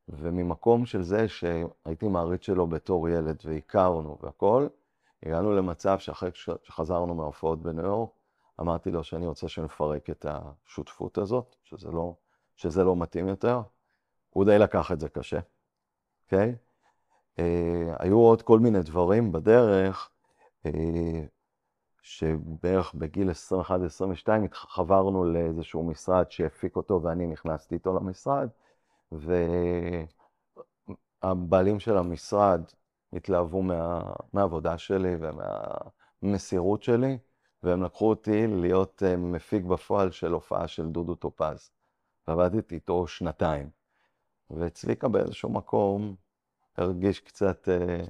וממקום 0.08 0.86
של 0.86 1.02
זה 1.02 1.28
שהייתי 1.28 2.08
מעריץ 2.08 2.42
שלו 2.42 2.66
בתור 2.66 3.08
ילד 3.08 3.36
והכרנו 3.44 4.18
והכול, 4.22 4.68
הגענו 5.22 5.52
למצב 5.52 5.98
שאחרי 5.98 6.30
שחזרנו 6.34 7.14
מההופעות 7.14 7.62
בניו 7.62 7.84
יורק, 7.84 8.10
אמרתי 8.60 8.90
לו 8.90 9.04
שאני 9.04 9.26
רוצה 9.26 9.48
שנפרק 9.48 10.10
את 10.10 10.26
השותפות 10.28 11.18
הזאת, 11.18 11.56
שזה 11.62 11.90
לא, 11.90 12.14
שזה 12.56 12.84
לא 12.84 12.96
מתאים 12.96 13.28
יותר. 13.28 13.60
הוא 14.30 14.44
די 14.44 14.58
לקח 14.58 14.92
את 14.92 15.00
זה 15.00 15.08
קשה, 15.08 15.38
אוקיי? 16.24 16.52
Okay? 16.52 16.74
אה, 17.38 17.96
היו 17.98 18.18
עוד 18.18 18.42
כל 18.42 18.58
מיני 18.58 18.82
דברים 18.82 19.32
בדרך, 19.32 20.10
אה, 20.66 21.24
שבערך 22.02 22.94
בגיל 22.94 23.30
21-22 23.30 24.28
חברנו 24.52 25.24
לאיזשהו 25.24 25.82
משרד 25.84 26.30
שהפיק 26.30 26.76
אותו 26.76 27.02
ואני 27.02 27.26
נכנסתי 27.26 27.74
איתו 27.74 27.96
למשרד, 27.96 28.48
והבעלים 31.22 31.80
של 31.80 31.96
המשרד 31.96 32.62
התלהבו 33.12 33.62
מה, 33.62 34.02
מהעבודה 34.32 34.78
שלי 34.78 35.16
ומהמסירות 35.20 36.82
שלי, 36.82 37.18
והם 37.62 37.82
לקחו 37.82 38.08
אותי 38.08 38.46
להיות 38.46 39.02
אה, 39.06 39.16
מפיק 39.16 39.64
בפועל 39.64 40.10
של 40.10 40.32
הופעה 40.32 40.68
של 40.68 40.88
דודו 40.88 41.14
טופז. 41.14 41.70
ועבדתי 42.28 42.74
איתו 42.74 43.06
שנתיים. 43.06 43.70
וצביקה 44.50 45.08
באיזשהו 45.08 45.50
מקום 45.50 46.14
הרגיש 46.76 47.20
קצת 47.20 47.68
אה, 47.68 48.04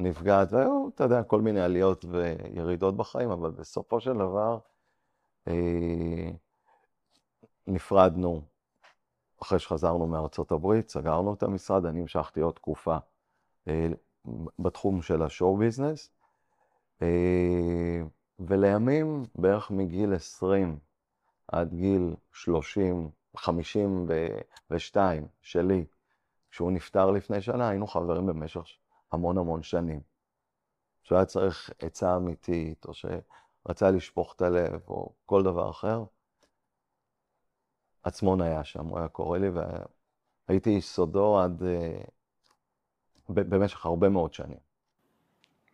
נפגעת, 0.00 0.52
והיו, 0.52 0.88
אתה 0.94 1.04
יודע, 1.04 1.22
כל 1.22 1.40
מיני 1.40 1.60
עליות 1.60 2.04
וירידות 2.04 2.96
בחיים, 2.96 3.30
אבל 3.30 3.50
בסופו 3.50 4.00
של 4.00 4.14
דבר 4.14 4.58
אה, 5.48 6.30
נפרדנו 7.66 8.42
אחרי 9.42 9.58
שחזרנו 9.58 10.06
מארצות 10.06 10.52
הברית, 10.52 10.88
סגרנו 10.88 11.34
את 11.34 11.42
המשרד, 11.42 11.84
אני 11.86 12.00
המשכתי 12.00 12.40
עוד 12.40 12.54
תקופה 12.54 12.96
אה, 13.68 13.88
בתחום 14.58 15.02
של 15.02 15.22
השואו 15.22 15.56
ביזנס, 15.56 16.10
אה, 17.02 18.02
ולימים, 18.38 19.24
בערך 19.34 19.70
מגיל 19.70 20.14
20 20.14 20.78
עד 21.48 21.74
גיל 21.74 22.14
30, 22.32 23.10
52 23.36 25.26
שלי, 25.42 25.84
כשהוא 26.50 26.72
נפטר 26.72 27.10
לפני 27.10 27.40
שנה, 27.40 27.68
היינו 27.68 27.86
חברים 27.86 28.26
במשך 28.26 28.62
המון 29.12 29.38
המון 29.38 29.62
שנים. 29.62 30.00
כשהוא 31.02 31.16
היה 31.16 31.26
צריך 31.26 31.70
עצה 31.78 32.16
אמיתית, 32.16 32.86
או 32.86 32.92
שרצה 32.94 33.90
לשפוך 33.90 34.34
את 34.36 34.42
הלב, 34.42 34.80
או 34.88 35.12
כל 35.26 35.42
דבר 35.42 35.70
אחר, 35.70 36.04
עצמון 38.02 38.40
היה 38.40 38.64
שם, 38.64 38.86
הוא 38.86 38.98
היה 38.98 39.08
קורא 39.08 39.38
לי, 39.38 39.48
והייתי 40.48 40.70
איש 40.70 40.88
סודו 40.88 41.40
עד... 41.40 41.62
אה, 41.62 42.00
במשך 43.28 43.86
הרבה 43.86 44.08
מאוד 44.08 44.32
שנים. 44.32 44.58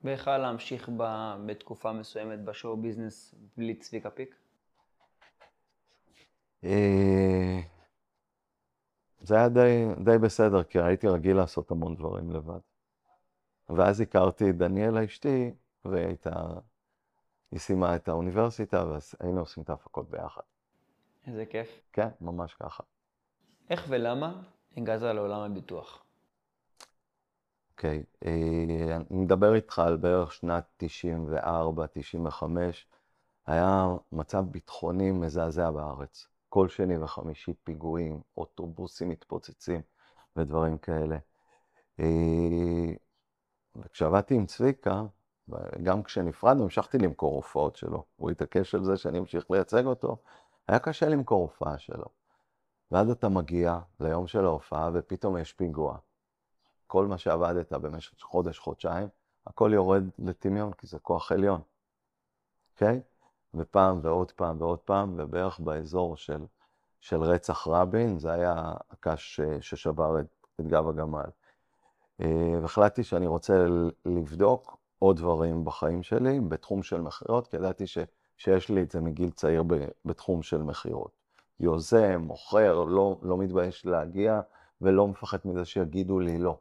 ואיך 0.04 0.28
היה 0.28 0.38
להמשיך 0.38 0.90
ב, 0.96 1.34
בתקופה 1.46 1.92
מסוימת 1.92 2.44
בשואו 2.44 2.76
ביזנס 2.76 3.34
בלי 3.56 3.74
צביקה 3.74 4.10
פיק? 4.10 4.36
אה, 6.64 7.60
זה 9.20 9.36
היה 9.36 9.48
די, 9.48 9.84
די 10.04 10.18
בסדר, 10.18 10.62
כי 10.62 10.78
הייתי 10.80 11.08
רגיל 11.08 11.36
לעשות 11.36 11.70
המון 11.70 11.96
דברים 11.96 12.30
לבד. 12.30 12.60
ואז 13.68 14.00
הכרתי 14.00 14.50
את 14.50 14.56
דניאלה 14.56 15.04
אשתי, 15.04 15.50
והיא 15.84 16.06
הייתה, 16.06 16.32
היא 17.50 17.60
סיימה 17.60 17.96
את 17.96 18.08
האוניברסיטה, 18.08 18.84
והיינו 18.84 19.40
עושים 19.40 19.62
את 19.62 19.70
ההפקות 19.70 20.10
ביחד. 20.10 20.42
איזה 21.26 21.46
כיף. 21.46 21.80
כן, 21.92 22.08
ממש 22.20 22.54
ככה. 22.54 22.82
איך 23.70 23.84
ולמה 23.88 24.42
הגעת 24.76 25.02
לעולם 25.02 25.40
הביטוח? 25.40 26.04
אוקיי, 27.72 28.02
okay, 28.02 28.26
אה, 28.26 28.96
אני 28.96 29.18
מדבר 29.18 29.54
איתך 29.54 29.78
על 29.78 29.96
בערך 29.96 30.32
שנת 30.32 30.64
94, 30.76 31.86
95, 31.86 32.86
היה 33.46 33.86
מצב 34.12 34.44
ביטחוני 34.50 35.10
מזעזע 35.10 35.70
בארץ. 35.70 36.28
כל 36.48 36.68
שני 36.68 36.98
וחמישי 36.98 37.54
פיגועים, 37.64 38.20
אוטובוסים 38.36 39.08
מתפוצצים 39.08 39.80
ודברים 40.36 40.78
כאלה. 40.78 41.18
אה, 42.00 42.94
וכשעבדתי 43.76 44.34
עם 44.34 44.46
צביקה, 44.46 45.02
גם 45.82 46.02
כשנפרדנו, 46.02 46.62
המשכתי 46.62 46.98
למכור 46.98 47.34
הופעות 47.34 47.76
שלו. 47.76 48.04
הוא 48.16 48.30
התעקש 48.30 48.74
על 48.74 48.84
זה 48.84 48.96
שאני 48.96 49.18
אמשיך 49.18 49.50
לייצג 49.50 49.86
אותו. 49.86 50.16
היה 50.68 50.78
קשה 50.78 51.08
למכור 51.08 51.42
הופעה 51.42 51.78
שלו. 51.78 52.06
ואז 52.90 53.10
אתה 53.10 53.28
מגיע 53.28 53.78
ליום 54.00 54.26
של 54.26 54.44
ההופעה 54.44 54.90
ופתאום 54.94 55.38
יש 55.38 55.52
פיגוע. 55.52 55.96
כל 56.86 57.06
מה 57.06 57.18
שעבדת 57.18 57.72
במשך 57.72 58.12
חודש, 58.22 58.58
חודשיים, 58.58 59.08
הכל 59.46 59.70
יורד 59.74 60.04
לטמיון, 60.18 60.72
כי 60.72 60.86
זה 60.86 60.98
כוח 60.98 61.32
עליון, 61.32 61.60
אוקיי? 62.72 63.00
Okay? 63.04 63.14
ופעם 63.54 63.98
ועוד 64.02 64.32
פעם 64.32 64.60
ועוד 64.60 64.78
פעם, 64.78 65.14
ובערך 65.18 65.60
באזור 65.60 66.16
של, 66.16 66.44
של 67.00 67.22
רצח 67.22 67.66
רבין, 67.68 68.18
זה 68.18 68.32
היה 68.32 68.72
הקש 68.90 69.40
ששבר 69.60 70.20
את, 70.20 70.26
את 70.60 70.66
גב 70.66 70.88
הגמל. 70.88 71.30
אה, 72.20 72.58
והחלטתי 72.62 73.04
שאני 73.04 73.26
רוצה 73.26 73.66
לבדוק 74.04 74.76
עוד 74.98 75.16
דברים 75.16 75.64
בחיים 75.64 76.02
שלי 76.02 76.40
בתחום 76.40 76.82
של 76.82 77.00
מכירות, 77.00 77.46
כי 77.46 77.56
ידעתי 77.56 77.86
ש, 77.86 77.98
שיש 78.44 78.68
לי 78.68 78.82
את 78.82 78.90
זה 78.90 79.00
מגיל 79.00 79.30
צעיר 79.30 79.64
בתחום 80.04 80.42
של 80.42 80.62
מכירות. 80.62 81.10
יוזם, 81.60 82.20
מוכר, 82.20 82.84
לא, 82.84 83.18
לא 83.22 83.38
מתבייש 83.38 83.86
להגיע 83.86 84.40
ולא 84.80 85.08
מפחד 85.08 85.38
מזה 85.44 85.64
שיגידו 85.64 86.20
לי 86.20 86.38
לא. 86.38 86.58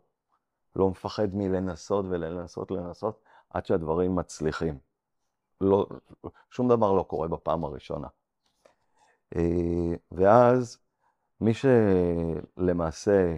לא 0.75 0.89
מפחד 0.89 1.35
מלנסות 1.35 2.05
ולנסות 2.09 2.71
לנסות 2.71 3.23
עד 3.49 3.65
שהדברים 3.65 4.15
מצליחים. 4.15 4.77
לא, 5.61 5.87
שום 6.49 6.69
דבר 6.69 6.93
לא 6.93 7.03
קורה 7.03 7.27
בפעם 7.27 7.63
הראשונה. 7.63 8.07
אה, 9.35 9.95
ואז 10.11 10.77
מי 11.41 11.51
שלמעשה 11.53 13.35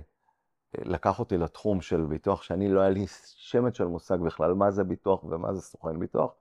לקח 0.78 1.20
אותי 1.20 1.38
לתחום 1.38 1.82
של 1.82 2.06
ביטוח, 2.06 2.42
שאני 2.42 2.70
לא 2.70 2.80
היה 2.82 2.90
לי 2.90 3.06
שמץ 3.36 3.78
של 3.78 3.86
מושג 3.86 4.18
בכלל 4.18 4.54
מה 4.54 4.72
זה 4.72 4.84
ביטוח 4.84 5.24
ומה 5.24 5.54
זה 5.54 5.62
סוכן 5.62 6.00
ביטוח, 6.00 6.32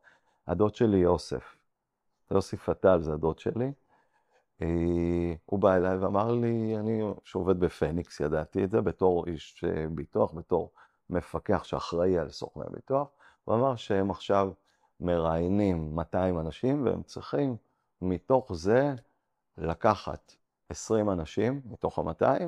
הדוד 0.47 0.75
שלי 0.75 0.99
יוסף. 0.99 1.57
יוסי 2.35 2.57
פטל 2.57 3.01
זה 3.01 3.13
הדוד 3.13 3.39
שלי. 3.39 3.73
אה, 4.63 5.35
הוא 5.45 5.59
בא 5.59 5.77
אליי 5.77 5.97
ואמר 5.97 6.33
לי, 6.33 6.77
אני 6.79 7.03
שעובד 7.25 7.61
בפניקס, 7.61 8.21
ידעתי 8.21 8.65
את 8.65 8.71
זה, 8.71 8.81
בתור 8.81 9.27
איש 9.27 9.65
אה, 9.65 9.87
ביטוח, 9.91 10.33
בתור 10.33 10.73
מפקח 11.11 11.65
שאחראי 11.65 12.19
על 12.19 12.31
סוכני 12.31 12.65
ביטוח, 12.71 13.09
הוא 13.45 13.55
אמר 13.55 13.77
שהם 13.77 14.11
עכשיו 14.11 14.53
מראיינים 15.01 15.97
200 15.97 16.41
אנשים 16.41 16.87
והם 16.87 17.03
צריכים 17.03 17.57
מתוך 18.03 18.55
זה 18.55 18.95
לקחת 19.59 20.33
20 20.69 21.11
אנשים 21.11 21.61
מתוך 21.65 21.99
ה-200, 21.99 22.43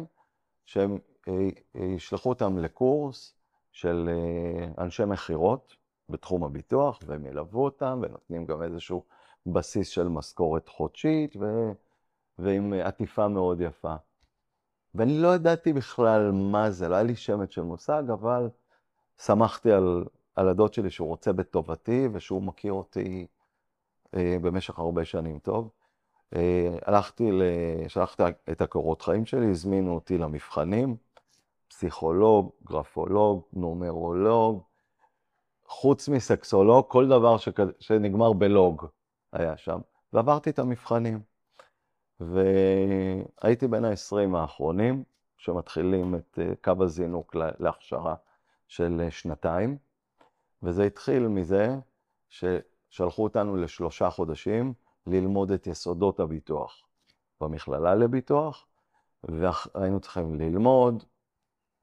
שהם 0.64 0.98
אה, 1.28 1.48
ישלחו 1.74 2.28
אותם 2.28 2.58
לקורס 2.58 3.34
של 3.72 4.08
אנשי 4.78 5.04
מכירות 5.04 5.76
בתחום 6.08 6.44
הביטוח, 6.44 6.98
והם 7.06 7.26
ילוו 7.26 7.64
אותם 7.64 8.00
ונותנים 8.02 8.46
גם 8.46 8.62
איזשהו 8.62 9.04
בסיס 9.46 9.88
של 9.88 10.08
משכורת 10.08 10.68
חודשית 10.68 11.36
ו... 11.40 11.72
ועם 12.38 12.72
עטיפה 12.72 13.28
מאוד 13.28 13.60
יפה. 13.60 13.94
ואני 14.94 15.18
לא 15.18 15.34
ידעתי 15.34 15.72
בכלל 15.72 16.30
מה 16.32 16.70
זה, 16.70 16.88
לא 16.88 16.94
היה 16.94 17.04
לי 17.04 17.16
שמץ 17.16 17.50
של 17.50 17.62
מושג, 17.62 18.02
אבל 18.12 18.48
שמחתי 19.22 19.72
על, 19.72 20.04
על 20.34 20.48
הדוד 20.48 20.74
שלי 20.74 20.90
שהוא 20.90 21.08
רוצה 21.08 21.32
בטובתי 21.32 22.08
ושהוא 22.12 22.42
מכיר 22.42 22.72
אותי 22.72 23.26
אה, 24.14 24.36
במשך 24.42 24.78
הרבה 24.78 25.04
שנים 25.04 25.38
טוב. 25.38 25.70
אה, 26.36 26.78
הלכתי, 26.86 27.30
שלחתי 27.88 28.22
את 28.50 28.60
הקורות 28.60 29.02
חיים 29.02 29.26
שלי, 29.26 29.50
הזמינו 29.50 29.94
אותי 29.94 30.18
למבחנים, 30.18 30.96
פסיכולוג, 31.68 32.50
גרפולוג, 32.64 33.42
נומרולוג, 33.52 34.62
חוץ 35.66 36.08
מסקסולוג, 36.08 36.84
כל 36.88 37.08
דבר 37.08 37.36
שכ... 37.36 37.60
שנגמר 37.80 38.32
בלוג 38.32 38.86
היה 39.32 39.56
שם, 39.56 39.78
ועברתי 40.12 40.50
את 40.50 40.58
המבחנים. 40.58 41.20
והייתי 42.20 43.68
בין 43.68 43.84
ה-20 43.84 44.36
האחרונים 44.36 45.04
שמתחילים 45.36 46.14
את 46.14 46.38
אה, 46.42 46.52
קו 46.64 46.84
הזינוק 46.84 47.36
להכשרה 47.58 48.14
של 48.68 49.00
אה, 49.04 49.10
שנתיים, 49.10 49.76
וזה 50.62 50.84
התחיל 50.84 51.28
מזה 51.28 51.76
ששלחו 52.28 53.22
אותנו 53.22 53.56
לשלושה 53.56 54.10
חודשים 54.10 54.74
ללמוד 55.06 55.50
את 55.50 55.66
יסודות 55.66 56.20
הביטוח 56.20 56.82
במכללה 57.40 57.94
לביטוח, 57.94 58.66
והיינו 59.24 60.00
צריכים 60.00 60.34
ללמוד, 60.34 61.04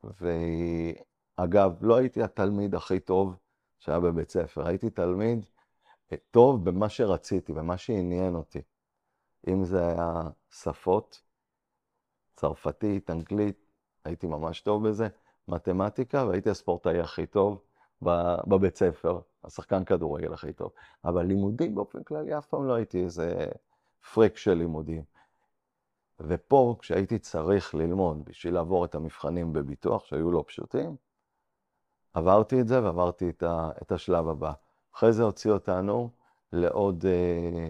ואגב, 0.04 1.78
לא 1.82 1.96
הייתי 1.96 2.24
התלמיד 2.24 2.76
הכי 2.76 3.00
טוב 3.00 3.36
שהיה 3.80 4.00
בבית 4.00 4.30
ספר, 4.30 4.68
הייתי 4.68 4.90
תלמיד 4.90 5.46
טוב 6.32 6.66
במה 6.66 6.90
שרציתי, 6.90 7.54
במה 7.54 7.78
שעניין 7.78 8.36
אותי. 8.36 8.62
אם 9.48 9.64
זה 9.64 9.88
היה 9.88 10.22
שפות, 10.50 11.22
צרפתית, 12.36 13.10
אנגלית, 13.10 13.66
הייתי 14.06 14.28
ממש 14.28 14.62
טוב 14.62 14.88
בזה, 14.88 15.08
מתמטיקה, 15.48 16.26
והייתי 16.26 16.50
הספורטאי 16.50 17.00
הכי 17.00 17.26
טוב 17.26 17.62
בבית 18.48 18.78
ספר, 18.78 19.20
השחקן 19.44 19.84
כדורגל 19.84 20.34
הכי 20.34 20.54
טוב. 20.54 20.72
אבל 21.06 21.26
לימודים 21.26 21.76
באופן 21.76 22.04
כללי, 22.04 22.38
אף 22.38 22.48
פעם 22.48 22.68
לא 22.68 22.74
הייתי 22.74 23.04
איזה 23.04 23.46
פריק 24.14 24.38
של 24.38 24.54
לימודים. 24.54 25.04
ופה, 26.20 26.76
כשהייתי 26.80 27.20
צריך 27.20 27.76
ללמוד 27.76 28.26
בשביל 28.26 28.54
לעבור 28.54 28.86
את 28.86 28.96
המבחנים 28.96 29.54
בביטוח, 29.54 30.06
שהיו 30.06 30.32
לא 30.32 30.44
פשוטים, 30.48 30.96
עברתי 32.14 32.62
את 32.62 32.68
זה 32.68 32.84
ועברתי 32.84 33.30
את, 33.30 33.44
ה, 33.44 33.70
את 33.82 33.92
השלב 33.92 34.28
הבא. 34.28 34.54
אחרי 34.96 35.14
זה 35.14 35.24
הוציא 35.24 35.52
אותנו 35.52 36.10
לעוד 36.52 37.06
אה, 37.06 37.70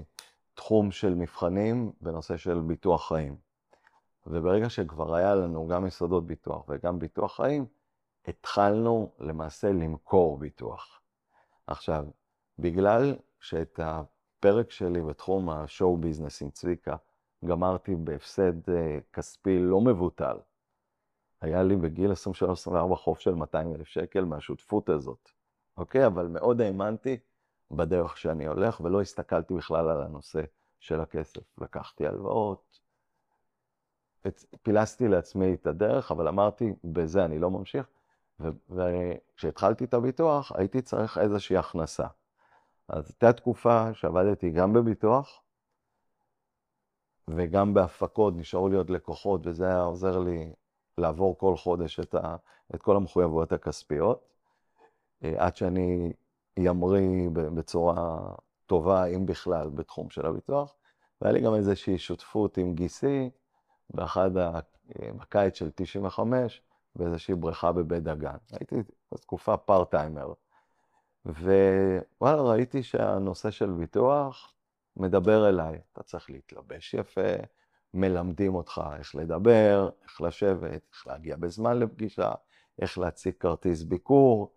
תחום 0.54 0.92
של 0.92 1.14
מבחנים 1.14 1.92
בנושא 2.02 2.38
של 2.38 2.60
ביטוח 2.60 3.08
חיים. 3.08 3.36
וברגע 4.28 4.70
שכבר 4.70 5.16
היה 5.16 5.36
לנו 5.36 5.68
גם 5.68 5.88
יסודות 5.88 6.28
ביטוח 6.28 6.66
וגם 6.70 7.00
ביטוח 7.00 7.36
חיים, 7.36 7.66
התחלנו 8.28 9.12
למעשה 9.20 9.72
למכור 9.72 10.38
ביטוח. 10.38 11.02
עכשיו, 11.68 12.06
בגלל 12.60 13.16
שאת 13.40 13.80
הפרק 13.84 14.72
שלי 14.72 15.02
בתחום 15.02 15.50
השואו 15.50 15.98
ביזנס 15.98 16.42
עם 16.42 16.50
צביקה, 16.50 16.96
גמרתי 17.46 17.96
בהפסד 17.96 18.70
אה, 18.70 18.98
כספי 19.14 19.60
לא 19.60 19.82
מבוטל. 19.82 20.38
היה 21.42 21.64
לי 21.64 21.76
בגיל 21.76 22.12
23-24 22.12 22.96
חוב 22.96 23.18
של 23.18 23.34
200 23.34 23.76
אלף 23.76 23.88
שקל 23.88 24.26
מהשותפות 24.26 24.90
הזאת, 24.90 25.30
אוקיי? 25.78 26.06
אבל 26.06 26.28
מאוד 26.28 26.62
האמנתי 26.62 27.18
בדרך 27.72 28.18
שאני 28.18 28.48
הולך, 28.48 28.82
ולא 28.82 29.02
הסתכלתי 29.02 29.54
בכלל 29.54 29.90
על 29.90 30.02
הנושא 30.02 30.42
של 30.80 31.02
הכסף. 31.02 31.42
לקחתי 31.58 32.08
הלוואות, 32.08 32.80
פילסתי 34.62 35.08
לעצמי 35.08 35.54
את 35.54 35.68
הדרך, 35.68 36.12
אבל 36.12 36.28
אמרתי, 36.28 36.74
בזה 36.84 37.26
אני 37.26 37.40
לא 37.40 37.52
ממשיך. 37.52 37.88
וכשהתחלתי 38.70 39.84
את 39.84 39.94
הביטוח, 39.94 40.52
הייתי 40.56 40.82
צריך 40.82 41.18
איזושהי 41.18 41.58
הכנסה. 41.58 42.08
אז 42.88 43.10
הייתה 43.10 43.34
תקופה 43.34 43.94
שעבדתי 43.94 44.50
גם 44.50 44.74
בביטוח 44.74 45.42
וגם 47.28 47.74
בהפקות, 47.74 48.34
נשארו 48.38 48.70
לי 48.70 48.76
עוד 48.76 48.90
לקוחות, 48.90 49.42
וזה 49.48 49.66
היה 49.66 49.82
עוזר 49.82 50.20
לי 50.20 50.54
לעבור 50.98 51.38
כל 51.38 51.58
חודש 51.58 52.00
את, 52.00 52.16
ה, 52.16 52.36
את 52.76 52.82
כל 52.82 52.96
המחויבויות 52.96 53.52
הכספיות, 53.52 54.33
עד 55.38 55.56
שאני 55.56 56.14
ימריא 56.58 57.30
בצורה 57.34 58.20
טובה, 58.66 59.06
אם 59.06 59.26
בכלל, 59.26 59.70
בתחום 59.70 60.10
של 60.10 60.26
הביטוח. 60.26 60.76
והיה 61.22 61.34
לי 61.34 61.42
גם 61.42 61.56
איזושהי 61.56 61.98
שותפות 61.98 62.58
עם 62.58 62.74
גיסי, 62.74 63.30
באחד, 63.90 64.38
ה... 64.38 64.60
בקיץ 65.00 65.58
של 65.58 65.70
95, 65.76 66.62
באיזושהי 66.96 67.36
בריכה 67.36 67.72
בבית 67.72 68.04
דגן. 68.04 68.36
הייתי 68.52 68.76
בתקופה 69.12 69.58
פארט-טיימר. 69.58 70.34
ווואלה, 71.26 72.42
ראיתי 72.42 72.84
שהנושא 72.84 73.52
של 73.52 73.72
ביטוח 73.72 74.54
מדבר 74.98 75.50
אליי. 75.50 75.82
אתה 75.94 76.04
צריך 76.04 76.30
להתלבש 76.30 76.94
יפה, 76.94 77.36
מלמדים 77.94 78.56
אותך 78.56 78.82
איך 78.98 79.16
לדבר, 79.16 79.90
איך 80.04 80.22
לשבת, 80.22 80.82
איך 80.94 81.08
להגיע 81.08 81.36
בזמן 81.36 81.80
לפגישה, 81.80 82.32
איך 82.82 82.98
להציג 82.98 83.34
כרטיס 83.40 83.84
ביקור. 83.84 84.52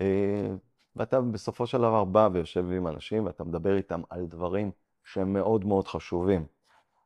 אה, 0.00 0.50
ואתה 0.96 1.20
בסופו 1.20 1.66
של 1.66 1.78
דבר 1.78 2.04
בא 2.04 2.28
ויושב 2.32 2.70
עם 2.70 2.86
אנשים 2.86 3.26
ואתה 3.26 3.44
מדבר 3.44 3.76
איתם 3.76 4.02
על 4.10 4.26
דברים 4.26 4.70
שהם 5.04 5.32
מאוד 5.32 5.64
מאוד 5.64 5.88
חשובים, 5.88 6.46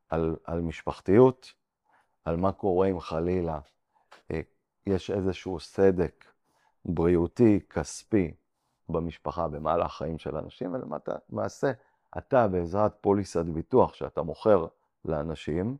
על, 0.08 0.36
על 0.44 0.60
משפחתיות, 0.60 1.52
על 2.24 2.36
מה 2.36 2.52
קורה 2.52 2.88
אם 2.88 3.00
חלילה 3.00 3.58
אה, 4.30 4.40
יש 4.86 5.10
איזשהו 5.10 5.60
סדק 5.60 6.24
בריאותי, 6.84 7.60
כספי, 7.70 8.34
במשפחה 8.88 9.48
במהלך 9.48 9.86
החיים 9.86 10.18
של 10.18 10.36
אנשים, 10.36 10.74
ולמעשה 10.74 11.72
אתה 12.18 12.48
בעזרת 12.48 12.96
פוליסת 13.00 13.44
ביטוח 13.44 13.94
שאתה 13.94 14.22
מוכר 14.22 14.66
לאנשים, 15.04 15.76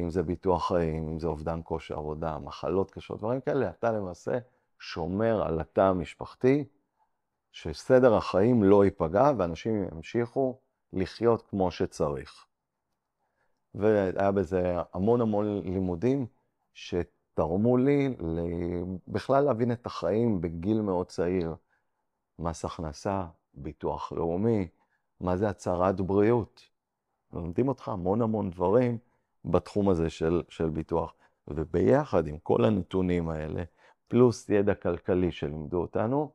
אם 0.00 0.10
זה 0.10 0.22
ביטוח 0.22 0.68
חיים, 0.68 1.08
אם 1.08 1.18
זה 1.18 1.26
אובדן 1.26 1.60
כושר 1.64 1.98
עבודה, 1.98 2.38
מחלות 2.38 2.90
קשות, 2.90 3.18
דברים 3.18 3.40
כאלה, 3.40 3.70
אתה 3.70 3.92
למעשה 3.92 4.38
שומר 4.78 5.42
על 5.42 5.60
התא 5.60 5.80
המשפחתי, 5.80 6.64
שסדר 7.52 8.14
החיים 8.14 8.62
לא 8.62 8.84
ייפגע 8.84 9.32
ואנשים 9.38 9.84
ימשיכו 9.92 10.58
לחיות 10.92 11.42
כמו 11.42 11.70
שצריך. 11.70 12.46
והיה 13.74 14.32
בזה 14.32 14.74
המון 14.92 15.20
המון 15.20 15.62
לימודים 15.62 16.26
שתרמו 16.74 17.76
לי 17.76 18.16
בכלל 19.08 19.44
להבין 19.44 19.72
את 19.72 19.86
החיים 19.86 20.40
בגיל 20.40 20.80
מאוד 20.80 21.06
צעיר. 21.06 21.54
מס 22.38 22.64
הכנסה, 22.64 23.26
ביטוח 23.54 24.12
לאומי, 24.12 24.68
מה 25.20 25.36
זה 25.36 25.48
הצהרת 25.48 26.00
בריאות. 26.00 26.62
לומדים 27.32 27.68
אותך 27.68 27.88
המון 27.88 28.22
המון 28.22 28.50
דברים 28.50 28.98
בתחום 29.44 29.88
הזה 29.88 30.10
של, 30.10 30.42
של 30.48 30.68
ביטוח. 30.68 31.14
וביחד 31.48 32.26
עם 32.26 32.38
כל 32.38 32.64
הנתונים 32.64 33.28
האלה, 33.28 33.62
פלוס 34.08 34.48
ידע 34.48 34.74
כלכלי 34.74 35.32
שלימדו 35.32 35.80
אותנו, 35.80 36.32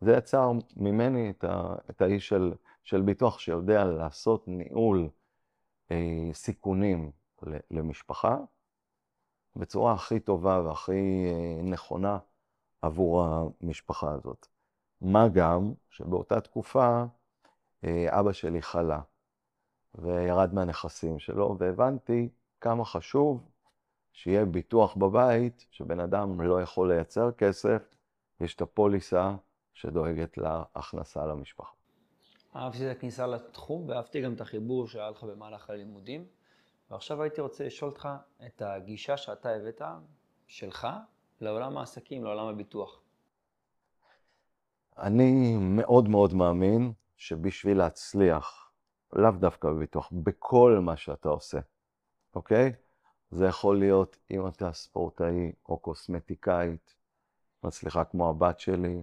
זה 0.00 0.12
יצר 0.12 0.52
ממני 0.76 1.30
את, 1.30 1.44
ה, 1.44 1.74
את 1.90 2.02
האיש 2.02 2.28
של, 2.28 2.52
של 2.82 3.02
ביטוח 3.02 3.38
שיודע 3.38 3.84
לעשות 3.84 4.48
ניהול 4.48 5.08
אה, 5.90 6.30
סיכונים 6.32 7.10
למשפחה 7.70 8.38
בצורה 9.56 9.92
הכי 9.92 10.20
טובה 10.20 10.62
והכי 10.64 11.26
אה, 11.26 11.62
נכונה 11.62 12.18
עבור 12.82 13.24
המשפחה 13.24 14.12
הזאת. 14.12 14.46
מה 15.00 15.28
גם 15.28 15.72
שבאותה 15.90 16.40
תקופה 16.40 17.04
אה, 17.84 18.20
אבא 18.20 18.32
שלי 18.32 18.62
חלה 18.62 19.00
וירד 19.94 20.54
מהנכסים 20.54 21.18
שלו, 21.18 21.56
והבנתי 21.58 22.28
כמה 22.60 22.84
חשוב 22.84 23.48
שיהיה 24.12 24.44
ביטוח 24.44 24.96
בבית, 24.96 25.66
שבן 25.70 26.00
אדם 26.00 26.40
לא 26.40 26.62
יכול 26.62 26.92
לייצר 26.92 27.32
כסף, 27.32 27.82
יש 28.40 28.54
את 28.54 28.60
הפוליסה 28.60 29.34
שדואגת 29.74 30.38
להכנסה 30.38 31.26
למשפחה. 31.26 31.72
אהבתי 32.56 32.90
את 32.90 32.96
הכניסה 32.96 33.26
לתחום, 33.26 33.88
ואהבתי 33.88 34.20
גם 34.20 34.34
את 34.34 34.40
החיבור 34.40 34.88
שהיה 34.88 35.10
לך 35.10 35.24
במהלך 35.24 35.70
הלימודים. 35.70 36.26
ועכשיו 36.90 37.22
הייתי 37.22 37.40
רוצה 37.40 37.64
לשאול 37.64 37.90
אותך 37.90 38.08
את 38.46 38.62
הגישה 38.62 39.16
שאתה 39.16 39.50
הבאת, 39.50 39.82
שלך, 40.46 40.88
לעולם 41.40 41.78
העסקים, 41.78 42.24
לעולם 42.24 42.46
הביטוח. 42.46 43.00
אני 44.98 45.56
מאוד 45.56 46.08
מאוד 46.08 46.34
מאמין 46.34 46.92
שבשביל 47.16 47.78
להצליח, 47.78 48.70
לאו 49.12 49.30
דווקא 49.30 49.68
בביטוח, 49.68 50.12
בכל 50.12 50.78
מה 50.82 50.96
שאתה 50.96 51.28
עושה, 51.28 51.58
אוקיי? 52.34 52.72
זה 53.30 53.46
יכול 53.46 53.78
להיות 53.78 54.16
אם 54.30 54.46
אתה 54.46 54.72
ספורטאי 54.72 55.52
או 55.68 55.78
קוסמטיקאית, 55.78 56.94
מצליחה 57.64 58.04
כמו 58.04 58.30
הבת 58.30 58.60
שלי, 58.60 59.02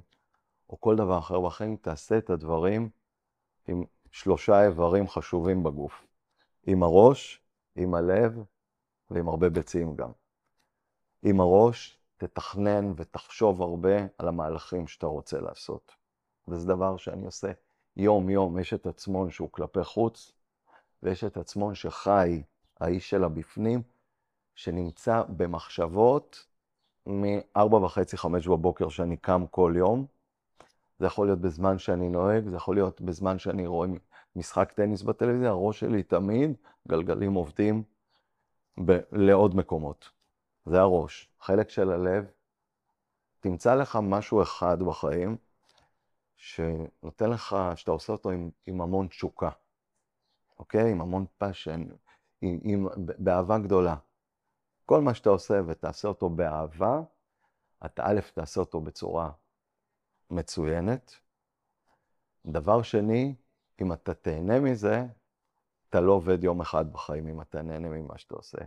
או 0.69 0.81
כל 0.81 0.95
דבר 0.95 1.19
אחר 1.19 1.41
בחיים, 1.41 1.75
תעשה 1.75 2.17
את 2.17 2.29
הדברים 2.29 2.89
עם 3.67 3.83
שלושה 4.11 4.65
איברים 4.65 5.07
חשובים 5.07 5.63
בגוף. 5.63 6.07
עם 6.63 6.83
הראש, 6.83 7.41
עם 7.75 7.93
הלב 7.93 8.43
ועם 9.09 9.27
הרבה 9.27 9.49
ביצים 9.49 9.95
גם. 9.95 10.11
עם 11.23 11.39
הראש, 11.39 11.99
תתכנן 12.17 12.91
ותחשוב 12.95 13.61
הרבה 13.61 13.95
על 14.17 14.27
המהלכים 14.27 14.87
שאתה 14.87 15.05
רוצה 15.05 15.39
לעשות. 15.39 15.91
וזה 16.47 16.67
דבר 16.67 16.97
שאני 16.97 17.25
עושה 17.25 17.51
יום-יום. 17.95 18.59
יש 18.59 18.73
את 18.73 18.85
עצמון 18.85 19.31
שהוא 19.31 19.49
כלפי 19.51 19.83
חוץ, 19.83 20.31
ויש 21.03 21.23
את 21.23 21.37
עצמון 21.37 21.75
שחי, 21.75 22.43
האיש 22.79 23.09
שלה 23.09 23.27
בפנים, 23.27 23.81
שנמצא 24.57 25.23
במחשבות 25.29 26.45
מ-4 27.05 27.73
וחצי, 27.75 28.17
5 28.17 28.47
בבוקר 28.47 28.89
שאני 28.89 29.17
קם 29.17 29.45
כל 29.51 29.73
יום, 29.77 30.05
זה 30.99 31.05
יכול 31.05 31.27
להיות 31.27 31.39
בזמן 31.41 31.79
שאני 31.79 32.09
נוהג, 32.09 32.47
זה 32.47 32.55
יכול 32.55 32.75
להיות 32.75 33.01
בזמן 33.01 33.39
שאני 33.39 33.67
רואה 33.67 33.87
משחק 34.35 34.71
טניס 34.71 35.01
בטלוויזיה, 35.01 35.49
הראש 35.49 35.79
שלי 35.79 36.03
תמיד, 36.03 36.53
גלגלים 36.87 37.33
עובדים 37.33 37.83
ב- 38.85 38.99
לעוד 39.11 39.55
מקומות. 39.55 40.09
זה 40.65 40.79
הראש. 40.79 41.29
חלק 41.39 41.69
של 41.69 41.91
הלב, 41.91 42.25
תמצא 43.39 43.75
לך 43.75 43.99
משהו 44.01 44.41
אחד 44.41 44.83
בחיים 44.83 45.37
שנותן 46.35 47.29
לך, 47.29 47.55
שאתה 47.75 47.91
עושה 47.91 48.13
אותו 48.13 48.31
עם, 48.31 48.49
עם 48.65 48.81
המון 48.81 49.07
תשוקה, 49.07 49.49
אוקיי? 50.59 50.91
עם 50.91 51.01
המון 51.01 51.25
passion, 51.37 51.83
עם, 52.41 52.59
עם, 52.63 52.87
באהבה 53.17 53.57
גדולה. 53.57 53.95
כל 54.87 55.01
מה 55.01 55.13
שאתה 55.13 55.29
עושה 55.29 55.61
ותעשה 55.67 56.07
אותו 56.07 56.29
באהבה, 56.29 57.01
אתה 57.85 58.03
א', 58.05 58.19
תעשה 58.33 58.59
אותו 58.59 58.81
בצורה 58.81 59.31
מצוינת. 60.29 61.15
דבר 62.45 62.81
שני, 62.81 63.35
אם 63.81 63.93
אתה 63.93 64.13
תהנה 64.13 64.59
מזה, 64.59 65.05
אתה 65.89 66.01
לא 66.01 66.11
עובד 66.11 66.43
יום 66.43 66.61
אחד 66.61 66.93
בחיים 66.93 67.27
אם 67.27 67.41
אתה 67.41 67.61
נהנה 67.61 67.89
ממה 67.89 68.17
שאתה 68.17 68.35
עושה. 68.35 68.57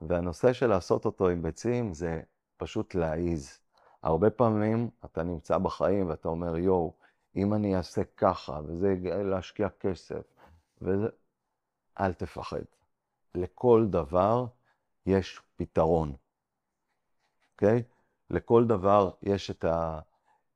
והנושא 0.00 0.52
של 0.52 0.66
לעשות 0.66 1.04
אותו 1.04 1.28
עם 1.28 1.42
ביצים 1.42 1.94
זה 1.94 2.22
פשוט 2.56 2.94
להעיז. 2.94 3.58
הרבה 4.02 4.30
פעמים 4.30 4.90
אתה 5.04 5.22
נמצא 5.22 5.58
בחיים 5.58 6.08
ואתה 6.08 6.28
אומר, 6.28 6.56
יואו, 6.56 6.94
אם 7.36 7.54
אני 7.54 7.76
אעשה 7.76 8.02
ככה, 8.16 8.60
וזה 8.66 8.94
להשקיע 9.04 9.68
כסף, 9.68 10.22
וזה... 10.82 11.08
אל 12.00 12.12
תפחד. 12.12 12.62
לכל 13.34 13.86
דבר 13.90 14.46
יש 15.06 15.40
פתרון, 15.56 16.12
אוקיי? 17.52 17.82
לכל 18.30 18.66
דבר 18.66 19.10
יש 19.22 19.50
את 19.50 19.64
ה... 19.64 20.00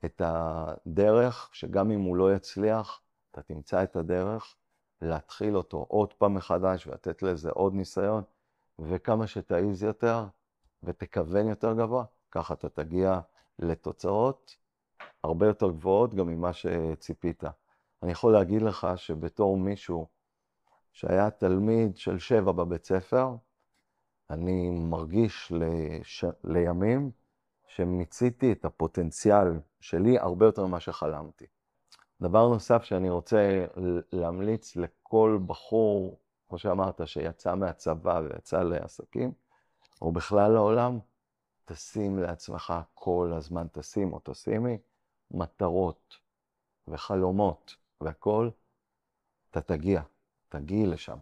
את 0.04 0.22
הדרך, 0.24 1.50
שגם 1.52 1.90
אם 1.90 2.00
הוא 2.00 2.16
לא 2.16 2.35
יצליח, 2.35 3.00
אתה 3.30 3.42
תמצא 3.42 3.83
את 3.83 3.96
הדרך 3.96 4.57
להתחיל 5.00 5.57
אותו 5.57 5.87
עוד 5.88 6.12
פעם 6.12 6.35
מחדש 6.35 6.87
ולתת 6.87 7.22
לזה 7.22 7.50
עוד 7.50 7.74
ניסיון, 7.74 8.22
וכמה 8.78 9.26
שתעיז 9.26 9.83
יותר 9.83 10.24
ותכוון 10.83 11.48
יותר 11.48 11.72
גבוה, 11.74 12.04
ככה 12.30 12.54
אתה 12.54 12.68
תגיע 12.68 13.20
לתוצאות 13.59 14.57
הרבה 15.22 15.46
יותר 15.46 15.70
גבוהות 15.70 16.14
גם 16.14 16.28
ממה 16.28 16.52
שציפית. 16.52 17.44
אני 18.02 18.12
יכול 18.12 18.33
להגיד 18.33 18.62
לך 18.62 18.87
שבתור 18.96 19.57
מישהו 19.57 20.07
שהיה 20.92 21.30
תלמיד 21.30 21.96
של 21.96 22.18
שבע 22.18 22.52
בבית 22.52 22.85
ספר, 22.85 23.37
אני 24.30 24.70
מרגיש 24.70 25.52
לש... 25.52 26.24
לימים 26.44 27.10
שמיציתי 27.66 28.52
את 28.52 28.64
הפוטנציאל 28.64 29.60
שלי 29.80 30.18
הרבה 30.18 30.46
יותר 30.46 30.66
ממה 30.66 30.80
שחלמתי. 30.80 31.46
דבר 32.20 32.48
נוסף 32.48 32.82
שאני 32.82 33.10
רוצה 33.10 33.66
להמליץ 34.12 34.76
לכל 34.76 35.38
בחור, 35.46 36.20
כמו 36.48 36.58
שאמרת, 36.58 37.00
שיצא 37.06 37.54
מהצבא 37.54 38.20
ויצא 38.24 38.62
לעסקים, 38.62 39.32
או 40.02 40.12
בכלל 40.12 40.52
לעולם, 40.52 40.98
תשים 41.64 42.18
לעצמך 42.18 42.74
כל 42.94 43.32
הזמן, 43.37 43.66
תשים 43.72 44.12
או 44.12 44.20
תשימי 44.24 44.78
מטרות 45.30 46.16
וחלומות 46.88 47.76
והכול, 48.00 48.50
אתה 49.50 49.60
תגיע, 49.60 50.02
תגיעי 50.48 50.87
לשם. 50.87 51.18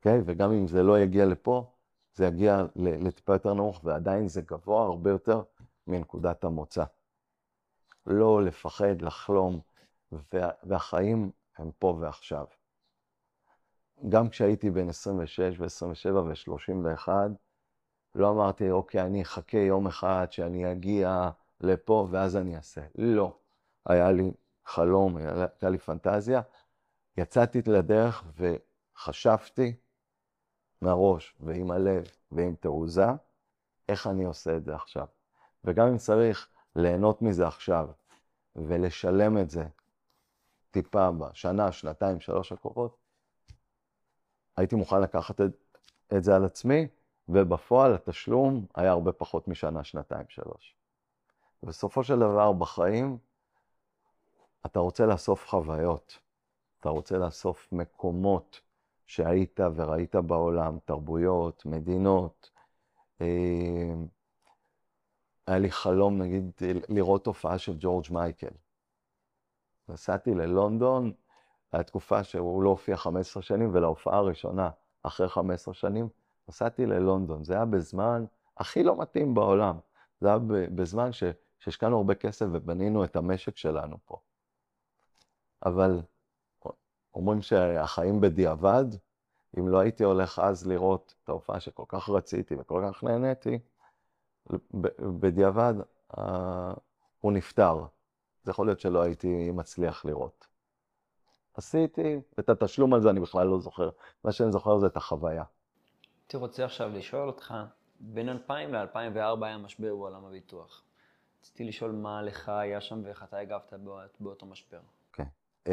אוקיי? 0.00 0.18
Okay? 0.18 0.22
וגם 0.26 0.52
אם 0.52 0.66
זה 0.66 0.82
לא 0.82 1.00
יגיע 1.00 1.26
לפה, 1.26 1.70
זה 2.14 2.26
יגיע 2.26 2.64
לטיפה 2.76 3.32
יותר 3.32 3.54
נמוך, 3.54 3.80
ועדיין 3.84 4.28
זה 4.28 4.40
גבוה 4.40 4.82
הרבה 4.82 5.10
יותר 5.10 5.42
מנקודת 5.86 6.44
המוצא. 6.44 6.84
לא 8.06 8.44
לפחד, 8.44 9.02
לחלום, 9.02 9.60
וה, 10.12 10.50
והחיים 10.62 11.30
הם 11.58 11.70
פה 11.78 11.96
ועכשיו. 12.00 12.44
גם 14.08 14.28
כשהייתי 14.28 14.70
בן 14.70 14.88
26 14.88 15.40
ו-27 15.58 16.14
ו-31, 16.14 17.08
לא 18.14 18.30
אמרתי, 18.30 18.70
אוקיי, 18.70 19.00
אני 19.00 19.22
אחכה 19.22 19.58
יום 19.58 19.86
אחד 19.86 20.26
שאני 20.30 20.72
אגיע 20.72 21.30
לפה 21.60 22.08
ואז 22.10 22.36
אני 22.36 22.56
אעשה. 22.56 22.80
לא. 22.94 23.36
היה 23.86 24.12
לי 24.12 24.32
חלום, 24.64 25.16
הייתה 25.16 25.70
לי 25.70 25.78
פנטזיה. 25.78 26.40
יצאתי 27.16 27.62
לדרך 27.66 28.24
וחשבתי 28.36 29.74
מהראש 30.82 31.34
ועם 31.40 31.70
הלב 31.70 32.04
ועם 32.32 32.54
תעוזה, 32.60 33.06
איך 33.88 34.06
אני 34.06 34.24
עושה 34.24 34.56
את 34.56 34.64
זה 34.64 34.74
עכשיו. 34.74 35.06
וגם 35.64 35.86
אם 35.86 35.96
צריך 35.96 36.48
ליהנות 36.76 37.22
מזה 37.22 37.46
עכשיו 37.46 37.88
ולשלם 38.56 39.38
את 39.38 39.50
זה 39.50 39.64
טיפה 40.70 41.10
בשנה, 41.10 41.72
שנתיים, 41.72 42.20
שלוש 42.20 42.52
הקרובות, 42.52 42.96
הייתי 44.56 44.76
מוכן 44.76 45.00
לקחת 45.00 45.40
את, 45.40 45.78
את 46.16 46.24
זה 46.24 46.36
על 46.36 46.44
עצמי, 46.44 46.88
ובפועל 47.28 47.94
התשלום 47.94 48.66
היה 48.74 48.90
הרבה 48.90 49.12
פחות 49.12 49.48
משנה, 49.48 49.84
שנתיים, 49.84 50.24
שלוש. 50.28 50.76
בסופו 51.62 52.04
של 52.04 52.18
דבר 52.18 52.52
בחיים, 52.52 53.18
אתה 54.66 54.78
רוצה 54.78 55.06
לאסוף 55.06 55.48
חוויות, 55.48 56.18
אתה 56.80 56.88
רוצה 56.88 57.18
לאסוף 57.18 57.68
מקומות 57.72 58.60
שהיית 59.10 59.60
וראית 59.74 60.16
בעולם, 60.16 60.78
תרבויות, 60.84 61.66
מדינות. 61.66 62.50
אה, 63.20 63.26
היה 65.46 65.58
לי 65.58 65.70
חלום, 65.70 66.18
נגיד, 66.22 66.50
לראות 66.88 67.26
הופעה 67.26 67.58
של 67.58 67.76
ג'ורג' 67.80 68.04
מייקל. 68.10 68.54
נסעתי 69.88 70.34
ללונדון, 70.34 71.12
הייתה 71.72 71.86
תקופה 71.86 72.24
שהוא 72.24 72.62
לא 72.62 72.70
הופיע 72.70 72.96
15 72.96 73.42
שנים, 73.42 73.70
ולהופעה 73.72 74.16
הראשונה, 74.18 74.70
אחרי 75.02 75.28
15 75.28 75.74
שנים, 75.74 76.08
נסעתי 76.48 76.86
ללונדון. 76.86 77.44
זה 77.44 77.54
היה 77.54 77.64
בזמן 77.64 78.24
הכי 78.56 78.82
לא 78.82 78.96
מתאים 78.96 79.34
בעולם. 79.34 79.78
זה 80.20 80.28
היה 80.28 80.38
בזמן 80.74 81.10
שהשקענו 81.12 81.96
הרבה 81.96 82.14
כסף 82.14 82.46
ובנינו 82.52 83.04
את 83.04 83.16
המשק 83.16 83.56
שלנו 83.56 83.96
פה. 84.04 84.16
אבל 85.66 86.00
אומרים 87.14 87.42
שהחיים 87.42 88.20
בדיעבד, 88.20 88.84
אם 89.58 89.68
לא 89.68 89.78
הייתי 89.78 90.04
הולך 90.04 90.38
אז 90.38 90.66
לראות 90.66 91.14
את 91.24 91.28
ההופעה 91.28 91.60
שכל 91.60 91.84
כך 91.88 92.10
רציתי 92.10 92.54
וכל 92.58 92.82
כך 92.88 93.04
נהניתי, 93.04 93.58
בדיעבד 95.20 95.74
אה, 96.18 96.72
הוא 97.20 97.32
נפטר. 97.32 97.84
זה 98.42 98.50
יכול 98.50 98.66
להיות 98.66 98.80
שלא 98.80 99.02
הייתי 99.02 99.50
מצליח 99.50 100.04
לראות. 100.04 100.46
עשיתי, 101.54 102.20
ואת 102.38 102.48
התשלום 102.48 102.94
על 102.94 103.02
זה 103.02 103.10
אני 103.10 103.20
בכלל 103.20 103.46
לא 103.46 103.58
זוכר. 103.58 103.90
מה 104.24 104.32
שאני 104.32 104.52
זוכר 104.52 104.78
זה 104.78 104.86
את 104.86 104.96
החוויה. 104.96 105.44
הייתי 106.22 106.36
רוצה 106.36 106.64
עכשיו 106.64 106.88
לשאול 106.88 107.28
אותך, 107.28 107.54
בין 108.00 108.28
2000 108.28 108.74
ל-2004 108.74 109.44
היה 109.44 109.58
משבר 109.58 109.96
בעולם 109.96 110.24
הביטוח. 110.24 110.82
רציתי 111.40 111.64
לשאול 111.64 111.92
מה 111.92 112.22
לך 112.22 112.48
היה 112.48 112.80
שם 112.80 113.00
ואיך 113.04 113.22
אתה 113.22 113.38
הגבת 113.38 113.72
באותו 114.20 114.46
משבר. 114.46 114.80
כן. 115.12 115.22
Okay. 115.22 115.70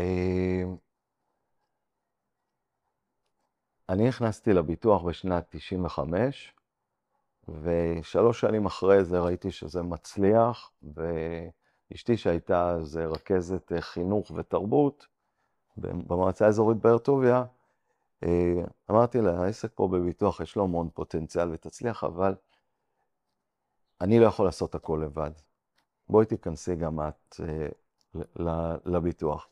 אני 3.89 4.07
נכנסתי 4.07 4.53
לביטוח 4.53 5.03
בשנת 5.03 5.45
95, 5.49 6.53
ושלוש 7.47 8.39
שנים 8.39 8.65
אחרי 8.65 9.03
זה 9.03 9.19
ראיתי 9.19 9.51
שזה 9.51 9.81
מצליח, 9.81 10.71
ואשתי 10.93 12.17
שהייתה 12.17 12.69
אז 12.69 12.97
רכזת 12.97 13.71
חינוך 13.79 14.31
ותרבות 14.35 15.07
במועצה 15.77 16.45
האזורית 16.45 16.77
באר 16.77 16.97
טוביה, 16.97 17.43
אה, 18.23 18.63
אמרתי 18.91 19.21
לה, 19.21 19.43
העסק 19.43 19.71
פה 19.75 19.87
בביטוח 19.87 20.39
יש 20.39 20.55
לו 20.55 20.63
המון 20.63 20.89
פוטנציאל 20.93 21.49
ותצליח, 21.51 22.03
אבל 22.03 22.35
אני 24.01 24.19
לא 24.19 24.25
יכול 24.25 24.45
לעשות 24.45 24.75
הכל 24.75 25.01
לבד. 25.05 25.31
בואי 26.09 26.25
תיכנסי 26.25 26.75
גם 26.75 26.99
את 26.99 27.35
אה, 27.39 27.67
לביטוח. 28.85 29.47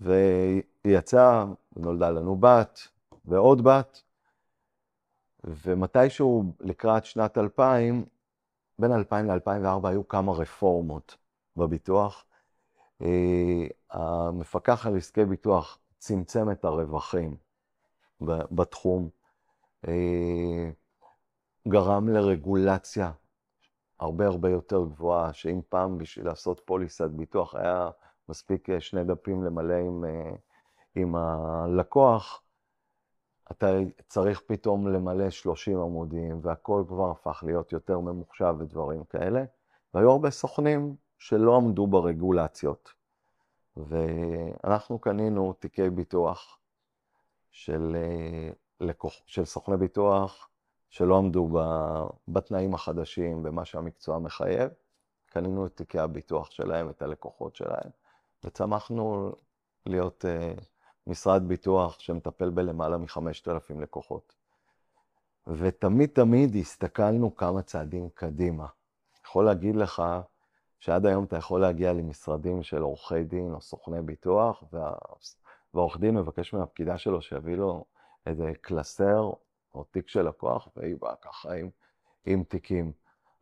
והיא 0.00 0.62
יצאה, 0.84 1.44
נולדה 1.76 2.10
לנו 2.10 2.36
בת 2.36 2.88
ועוד 3.30 3.64
בת, 3.64 4.02
ומתישהו 5.44 6.44
לקראת 6.60 7.04
שנת 7.04 7.38
2000, 7.38 8.04
בין 8.78 8.92
2000 8.92 9.30
ל-2004 9.30 9.88
היו 9.88 10.08
כמה 10.08 10.32
רפורמות 10.32 11.16
בביטוח. 11.56 12.24
אה, 13.02 13.66
המפקח 13.90 14.86
על 14.86 14.96
עסקי 14.96 15.24
ביטוח 15.24 15.78
צמצם 15.98 16.50
את 16.50 16.64
הרווחים 16.64 17.36
בתחום, 18.50 19.08
אה, 19.88 20.70
גרם 21.68 22.08
לרגולציה 22.08 23.12
הרבה 24.00 24.26
הרבה 24.26 24.50
יותר 24.50 24.84
גבוהה, 24.84 25.32
שאם 25.32 25.60
פעם 25.68 25.98
בשביל 25.98 26.26
לעשות 26.26 26.60
פוליסת 26.64 27.10
ביטוח 27.10 27.54
היה 27.54 27.90
מספיק 28.28 28.70
אה, 28.70 28.80
שני 28.80 29.04
דפים 29.04 29.44
למלא 29.44 29.74
עם, 29.74 30.04
עם 30.94 31.16
הלקוח, 31.16 32.42
אתה 33.50 33.66
צריך 34.08 34.42
פתאום 34.46 34.88
למלא 34.88 35.30
30 35.30 35.78
עמודים, 35.78 36.40
והכל 36.42 36.84
כבר 36.88 37.10
הפך 37.10 37.44
להיות 37.46 37.72
יותר 37.72 37.98
ממוחשב 37.98 38.54
ודברים 38.58 39.04
כאלה. 39.04 39.44
והיו 39.94 40.10
הרבה 40.10 40.30
סוכנים 40.30 40.96
שלא 41.18 41.56
עמדו 41.56 41.86
ברגולציות. 41.86 42.92
ואנחנו 43.76 44.98
קנינו 44.98 45.52
תיקי 45.52 45.90
ביטוח 45.90 46.58
של, 47.50 47.96
אה, 47.96 48.50
לקוח, 48.80 49.12
של 49.26 49.44
סוכני 49.44 49.76
ביטוח 49.76 50.48
שלא 50.88 51.18
עמדו 51.18 51.48
בתנאים 52.28 52.74
החדשים, 52.74 53.42
במה 53.42 53.64
שהמקצוע 53.64 54.18
מחייב. 54.18 54.70
קנינו 55.26 55.66
את 55.66 55.76
תיקי 55.76 55.98
הביטוח 55.98 56.50
שלהם, 56.50 56.90
את 56.90 57.02
הלקוחות 57.02 57.56
שלהם, 57.56 57.90
וצמחנו 58.44 59.32
להיות 59.86 60.24
uh, 60.24 60.60
משרד 61.06 61.48
ביטוח 61.48 62.00
שמטפל 62.00 62.50
בלמעלה 62.50 62.98
מ-5,000 62.98 63.80
לקוחות. 63.80 64.34
ותמיד 65.46 66.10
תמיד 66.12 66.56
הסתכלנו 66.56 67.36
כמה 67.36 67.62
צעדים 67.62 68.08
קדימה. 68.14 68.66
יכול 69.26 69.44
להגיד 69.44 69.76
לך 69.76 70.02
שעד 70.80 71.06
היום 71.06 71.24
אתה 71.24 71.36
יכול 71.36 71.60
להגיע 71.60 71.92
למשרדים 71.92 72.62
של 72.62 72.82
עורכי 72.82 73.24
דין 73.24 73.54
או 73.54 73.60
סוכני 73.60 74.02
ביטוח, 74.02 74.64
וה... 74.72 74.94
והעורך 75.74 75.98
דין 75.98 76.14
מבקש 76.14 76.54
מהפקידה 76.54 76.98
שלו 76.98 77.22
שיביא 77.22 77.56
לו 77.56 77.84
איזה 78.26 78.52
קלסר 78.60 79.30
או 79.74 79.84
תיק 79.84 80.08
של 80.08 80.28
לקוח, 80.28 80.68
והיא 80.76 80.96
באה 81.00 81.14
ככה 81.16 81.52
עם, 81.54 81.68
עם 82.26 82.44
תיקים. 82.44 82.92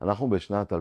אנחנו 0.02 0.30
בשנת 0.30 0.72
2003-2004 0.72 0.76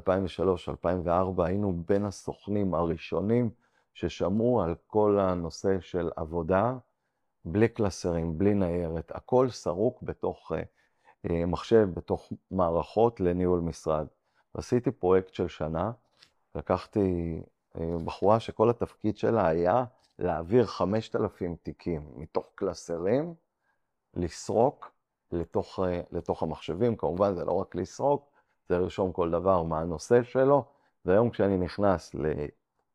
היינו 1.37 1.83
בין 1.85 2.05
הסוכנים 2.05 2.73
הראשונים 2.73 3.49
ששמעו 3.97 4.61
על 4.61 4.75
כל 4.87 5.19
הנושא 5.19 5.79
של 5.79 6.09
עבודה 6.15 6.77
בלי 7.45 7.67
קלסרים, 7.67 8.37
בלי 8.37 8.53
ניירת, 8.53 9.11
הכל 9.15 9.49
סרוק 9.49 10.01
בתוך 10.01 10.51
uh, 10.51 11.29
מחשב, 11.47 11.89
בתוך 11.93 12.31
מערכות 12.51 13.19
לניהול 13.19 13.59
משרד. 13.59 14.07
עשיתי 14.53 14.91
פרויקט 14.91 15.33
של 15.33 15.47
שנה, 15.47 15.91
לקחתי 16.55 17.41
uh, 17.75 17.79
בחורה 18.05 18.39
שכל 18.39 18.69
התפקיד 18.69 19.17
שלה 19.17 19.47
היה 19.47 19.85
להעביר 20.19 20.65
5,000 20.65 21.55
תיקים 21.55 22.11
מתוך 22.15 22.49
קלסרים, 22.55 23.33
לסרוק 24.13 24.91
לתוך, 25.31 25.79
uh, 25.79 25.83
לתוך 26.11 26.43
המחשבים, 26.43 26.95
כמובן 26.95 27.35
זה 27.35 27.45
לא 27.45 27.51
רק 27.51 27.75
לסרוק, 27.75 28.29
זה 28.69 28.77
לרשום 28.77 29.11
כל 29.11 29.31
דבר 29.31 29.63
מה 29.63 29.79
הנושא 29.79 30.23
שלו, 30.23 30.65
והיום 31.05 31.29
כשאני 31.29 31.57
נכנס 31.57 32.15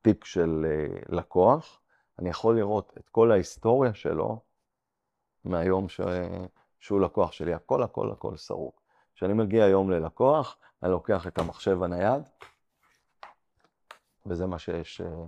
תיק 0.02 0.24
של 0.24 0.66
אה, 0.68 0.98
לקוח, 1.08 1.80
אני 2.18 2.28
יכול 2.30 2.56
לראות 2.56 2.94
את 2.98 3.08
כל 3.08 3.32
ההיסטוריה 3.32 3.94
שלו 3.94 4.40
מהיום 5.44 5.88
ש... 5.88 6.00
שהוא 6.80 7.00
לקוח 7.00 7.32
שלי, 7.32 7.54
הכל 7.54 7.82
הכל 7.82 8.10
הכל 8.10 8.36
סרוק. 8.36 8.82
כשאני 9.14 9.32
מגיע 9.32 9.64
היום 9.64 9.90
ללקוח, 9.90 10.56
אני 10.82 10.90
לוקח 10.90 11.26
את 11.26 11.38
המחשב 11.38 11.82
הנייד, 11.82 12.22
וזה 14.26 14.46
מה 14.46 14.58
שיש, 14.58 15.00
אה, 15.00 15.24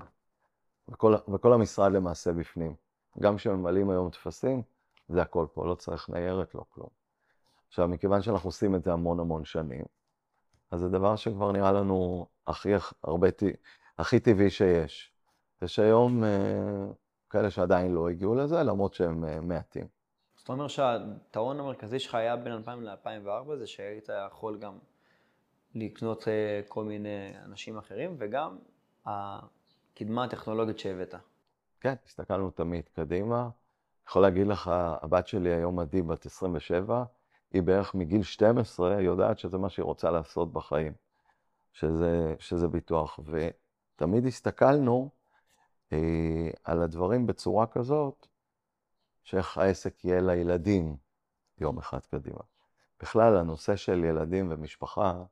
וכל, 0.89 1.15
וכל 1.35 1.53
המשרד 1.53 1.93
למעשה 1.93 2.33
בפנים. 2.33 2.75
גם 3.21 3.37
כשממלאים 3.37 3.91
היום 3.91 4.11
טפסים, 4.11 4.63
זה 5.09 5.23
הכל 5.23 5.47
פה, 5.55 5.67
לא 5.67 5.75
צריך 5.75 6.11
ניירת, 6.11 6.55
לא 6.55 6.65
כלום. 6.69 6.89
עכשיו, 7.69 7.89
מכיוון 7.89 8.23
שאנחנו 8.23 8.49
עושים 8.49 8.75
את 8.75 8.85
זה 8.85 8.93
המון 8.93 9.21
המון 9.21 9.45
שנים, 9.45 9.85
אז 10.71 10.81
זה 10.81 10.89
דבר 10.89 11.17
שכבר 11.17 11.53
נראה 11.53 11.73
לנו 11.73 12.27
הכי 12.47 12.69
הרבה, 13.03 13.29
הכי 13.99 14.21
טבעי 14.21 14.51
שיש. 14.51 15.13
יש 15.63 15.79
היום 15.79 16.23
uh, 16.23 16.27
כאלה 17.31 17.51
שעדיין 17.51 17.93
לא 17.93 18.09
הגיעו 18.09 18.35
לזה, 18.35 18.63
למרות 18.63 18.95
שהם 18.95 19.25
uh, 19.25 19.41
מעטים. 19.41 19.87
זאת 20.37 20.49
אומרת 20.49 20.71
שהטעון 20.71 21.61
המרכזי 21.61 21.99
שלך 21.99 22.15
היה 22.15 22.37
בין 22.37 22.53
2000 22.53 22.83
ל-2004, 22.83 23.57
זה 23.59 23.67
שהיית 23.67 24.09
יכול 24.29 24.59
גם 24.59 24.79
לקנות 25.75 26.29
אה, 26.29 26.61
כל 26.69 26.85
מיני 26.85 27.33
אנשים 27.45 27.79
אחרים, 27.79 28.17
וגם 28.19 28.59
הקדמה 29.07 30.25
הטכנולוגית 30.25 30.79
שהבאת. 30.79 31.15
כן, 31.81 31.95
הסתכלנו 32.07 32.51
תמיד 32.51 32.89
קדימה. 32.89 33.49
יכול 34.09 34.23
להגיד 34.23 34.47
לך, 34.47 34.71
הבת 34.75 35.27
שלי 35.27 35.55
היום 35.55 35.79
עדי, 35.79 36.03
בת 36.03 36.27
27, 36.27 37.05
היא 37.53 37.63
בערך 37.63 37.95
מגיל 37.95 38.23
12 38.23 39.01
יודעת 39.01 39.39
שזה 39.39 39.59
מה 39.59 39.69
שהיא 39.69 39.85
רוצה 39.85 40.11
לעשות 40.11 40.53
בחיים, 40.53 40.93
שזה, 41.73 42.35
שזה 42.39 42.69
ביטוח. 42.69 43.19
ותמיד 43.95 44.27
הסתכלנו 44.27 45.11
אה, 45.93 46.51
על 46.65 46.83
הדברים 46.83 47.27
בצורה 47.27 47.67
כזאת, 47.67 48.27
שאיך 49.23 49.59
העסק 49.59 50.05
יהיה 50.05 50.21
לילדים 50.21 50.97
יום 51.59 51.79
אחד 51.79 52.01
קדימה. 52.11 52.41
בכלל, 53.01 53.37
הנושא 53.37 53.77
של 53.77 54.05
ילדים 54.05 54.47
ומשפחה 54.51 55.25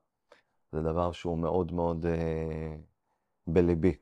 זה 0.73 0.83
דבר 0.83 1.13
שהוא 1.13 1.39
מאוד 1.39 1.73
מאוד 1.73 2.07
אה, 2.07 2.77
בליבי. 3.47 3.97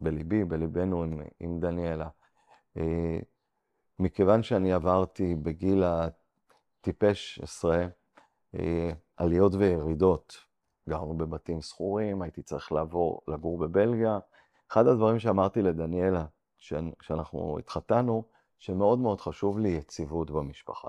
בליבי, 0.00 0.44
בליבנו 0.44 1.02
עם, 1.02 1.20
עם 1.40 1.60
דניאלה. 1.60 2.08
אה, 2.76 3.18
מכיוון 3.98 4.42
שאני 4.42 4.72
עברתי 4.72 5.34
בגיל 5.34 5.82
הטיפש 5.84 7.40
עשרה, 7.42 7.86
אה, 8.54 8.90
עליות 9.16 9.54
וירידות, 9.54 10.49
גרנו 10.90 11.16
בבתים 11.16 11.62
שכורים, 11.62 12.22
הייתי 12.22 12.42
צריך 12.42 12.72
לעבור 12.72 13.20
לגור 13.28 13.58
בבלגיה. 13.58 14.18
אחד 14.70 14.86
הדברים 14.86 15.18
שאמרתי 15.18 15.62
לדניאלה, 15.62 16.24
כשאנחנו 16.98 17.58
התחתנו, 17.58 18.24
שמאוד 18.58 18.98
מאוד 18.98 19.20
חשוב 19.20 19.58
לי 19.58 19.68
יציבות 19.68 20.30
במשפחה. 20.30 20.88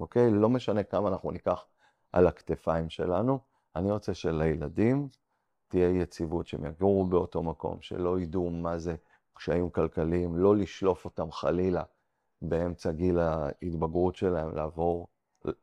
אוקיי? 0.00 0.30
לא 0.30 0.48
משנה 0.48 0.82
כמה 0.82 1.08
אנחנו 1.08 1.30
ניקח 1.30 1.66
על 2.12 2.26
הכתפיים 2.26 2.90
שלנו, 2.90 3.38
אני 3.76 3.90
רוצה 3.90 4.14
שלילדים 4.14 5.08
תהיה 5.68 5.88
יציבות, 5.88 6.46
שהם 6.46 6.64
יגורו 6.64 7.06
באותו 7.06 7.42
מקום, 7.42 7.80
שלא 7.80 8.20
ידעו 8.20 8.50
מה 8.50 8.78
זה 8.78 8.94
קשיים 9.34 9.70
כלכליים, 9.70 10.36
לא 10.36 10.56
לשלוף 10.56 11.04
אותם 11.04 11.32
חלילה 11.32 11.82
באמצע 12.42 12.92
גיל 12.92 13.18
ההתבגרות 13.18 14.16
שלהם, 14.16 14.56
לעבור, 14.56 15.08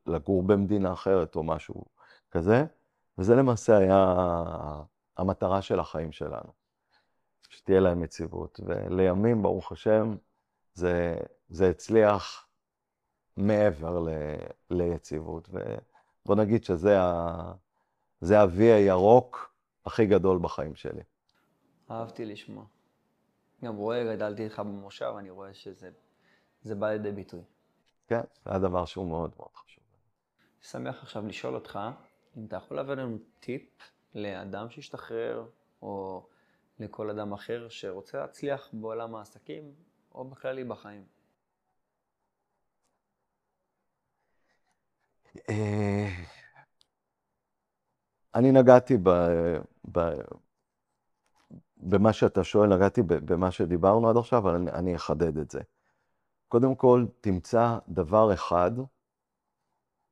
לגור 0.06 0.42
במדינה 0.42 0.92
אחרת 0.92 1.36
או 1.36 1.42
משהו 1.42 1.84
כזה, 2.30 2.64
וזה 3.20 3.34
למעשה 3.34 3.76
היה 3.76 4.14
המטרה 5.16 5.62
של 5.62 5.80
החיים 5.80 6.12
שלנו, 6.12 6.52
שתהיה 7.48 7.80
להם 7.80 8.02
יציבות. 8.04 8.60
ולימים, 8.66 9.42
ברוך 9.42 9.72
השם, 9.72 10.16
זה, 10.74 11.16
זה 11.48 11.70
הצליח 11.70 12.48
מעבר 13.36 14.00
ל, 14.00 14.08
ליציבות. 14.70 15.48
ובוא 15.52 16.36
נגיד 16.36 16.64
שזה 16.64 17.00
ה, 17.00 17.52
זה 18.20 18.40
ה-V 18.40 18.60
הירוק 18.60 19.54
הכי 19.86 20.06
גדול 20.06 20.38
בחיים 20.42 20.74
שלי. 20.74 21.02
אהבתי 21.90 22.24
לשמוע. 22.24 22.64
גם 23.64 23.76
רואה, 23.76 24.14
גדלתי 24.16 24.44
איתך 24.44 24.58
במושב, 24.58 25.14
אני 25.18 25.30
רואה 25.30 25.54
שזה 25.54 26.74
בא 26.74 26.90
לידי 26.90 27.12
ביטוי. 27.12 27.42
כן, 28.06 28.22
זה 28.44 28.50
הדבר 28.54 28.84
שהוא 28.84 29.08
מאוד 29.08 29.30
מאוד 29.38 29.50
חשוב. 29.54 29.84
שמח 30.60 31.02
עכשיו 31.02 31.26
לשאול 31.26 31.54
אותך, 31.54 31.78
אם 32.36 32.44
אתה 32.46 32.56
יכול 32.56 32.76
להביא 32.76 32.94
לנו 32.94 33.18
טיפ 33.40 33.68
לאדם 34.14 34.70
שהשתחרר, 34.70 35.46
או 35.82 36.26
לכל 36.78 37.10
אדם 37.10 37.32
אחר 37.32 37.68
שרוצה 37.68 38.18
להצליח 38.18 38.68
בעולם 38.72 39.14
העסקים, 39.14 39.72
או 40.14 40.24
בכללי 40.24 40.64
בחיים. 40.64 41.04
אה, 45.48 46.08
אני 48.34 48.52
נגעתי 48.52 48.96
ב, 48.96 49.08
ב, 49.92 50.00
במה 51.76 52.12
שאתה 52.12 52.44
שואל, 52.44 52.76
נגעתי 52.76 53.02
במה 53.02 53.50
שדיברנו 53.50 54.10
עד 54.10 54.16
עכשיו, 54.16 54.38
אבל 54.38 54.54
אני, 54.54 54.70
אני 54.70 54.96
אחדד 54.96 55.38
את 55.38 55.50
זה. 55.50 55.60
קודם 56.48 56.74
כל, 56.74 57.06
תמצא 57.20 57.78
דבר 57.88 58.34
אחד 58.34 58.70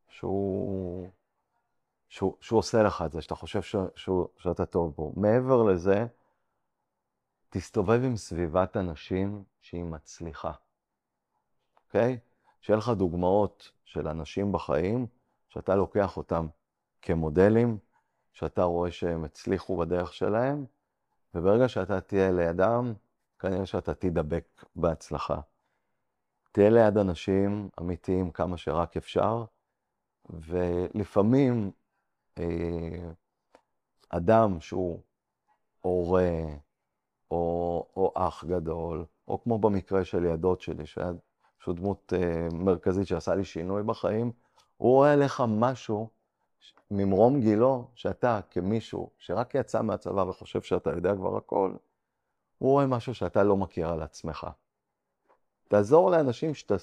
שהוא, 0.09 1.09
שהוא, 2.09 2.37
שהוא 2.41 2.59
עושה 2.59 2.83
לך 2.83 3.03
את 3.07 3.13
זה, 3.13 3.23
שאתה 3.23 3.35
חושב 3.35 3.63
ש, 3.63 3.77
שהוא, 3.97 4.29
שאתה 4.37 4.67
טוב 4.67 4.95
בו. 4.97 5.13
מעבר 5.17 5.63
לזה, 5.63 6.07
תסתובב 7.51 8.01
עם 8.05 8.17
סביבת 8.17 8.77
אנשים 8.77 9.45
שהיא 9.61 9.85
מצליחה, 9.85 10.53
אוקיי? 11.77 12.19
שיהיה 12.61 12.77
לך 12.77 12.89
דוגמאות 12.89 13.73
של 13.85 14.09
אנשים 14.09 14.53
בחיים, 14.53 15.07
שאתה 15.49 15.77
לוקח 15.77 16.17
אותם 16.17 16.47
כמודלים, 17.03 17.79
שאתה 18.33 18.63
רואה 18.63 18.91
שהם 18.91 19.25
הצליחו 19.25 19.77
בדרך 19.77 20.15
שלהם, 20.15 20.65
וברגע 21.35 21.69
שאתה 21.69 22.01
תהיה 22.01 22.31
לידם, 22.31 22.93
כנראה 23.39 23.67
שאתה 23.67 23.95
תדבק 23.95 24.65
בהצלחה. 24.77 25.41
תהיה 26.53 26.71
ליד 26.71 26.99
אנשים 26.99 27.69
אמיתיים 27.81 28.31
כמה 28.31 28.57
שרק 28.57 28.97
אפשר, 28.97 29.45
ולפעמים 30.31 31.71
אדם 34.09 34.61
שהוא 34.61 35.01
הורה, 35.81 36.31
או, 37.31 37.87
או 37.97 38.13
אח 38.15 38.45
גדול, 38.45 39.05
או 39.29 39.43
כמו 39.43 39.59
במקרה 39.59 40.05
של 40.05 40.25
ילדות 40.25 40.61
שלי, 40.61 40.85
פשוט 41.59 41.77
דמות 41.77 42.13
אה, 42.17 42.49
מרכזית 42.53 43.07
שעשה 43.07 43.35
לי 43.35 43.45
שינוי 43.45 43.83
בחיים, 43.83 44.33
הוא 44.77 44.93
רואה 44.93 45.13
עליך 45.13 45.43
משהו 45.49 46.09
ממרום 46.91 47.41
גילו, 47.41 47.91
שאתה 47.95 48.41
כמישהו 48.51 49.11
שרק 49.19 49.55
יצא 49.55 49.83
מהצבא 49.83 50.21
וחושב 50.21 50.63
שאתה 50.63 50.91
יודע 50.91 51.15
כבר 51.15 51.37
הכל, 51.37 51.73
הוא 52.59 52.71
רואה 52.71 52.87
משהו 52.87 53.15
שאתה 53.15 53.43
לא 53.43 53.57
מכיר 53.57 53.89
על 53.89 54.03
עצמך. 54.03 54.47
תעזור 55.69 56.11
לאנשים 56.11 56.55
שאתה, 56.55 56.75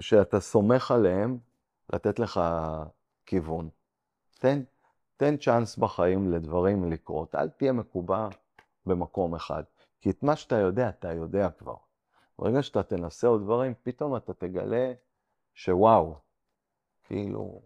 שאתה 0.00 0.40
סומך 0.40 0.90
עליהם 0.90 1.38
לתת 1.92 2.18
לך 2.18 2.40
כיוון. 3.26 3.68
תן, 4.40 4.62
תן 5.16 5.36
צ'אנס 5.36 5.76
בחיים 5.76 6.32
לדברים 6.32 6.92
לקרות, 6.92 7.34
אל 7.34 7.48
תהיה 7.48 7.72
מקובע 7.72 8.28
במקום 8.86 9.34
אחד. 9.34 9.62
כי 10.00 10.10
את 10.10 10.22
מה 10.22 10.36
שאתה 10.36 10.56
יודע, 10.56 10.88
אתה 10.88 11.12
יודע 11.12 11.50
כבר. 11.50 11.74
ברגע 12.38 12.62
שאתה 12.62 12.82
תנסה 12.82 13.26
עוד 13.26 13.42
דברים, 13.42 13.74
פתאום 13.82 14.16
אתה 14.16 14.34
תגלה 14.34 14.92
שוואו, 15.54 16.14
כאילו, 17.04 17.60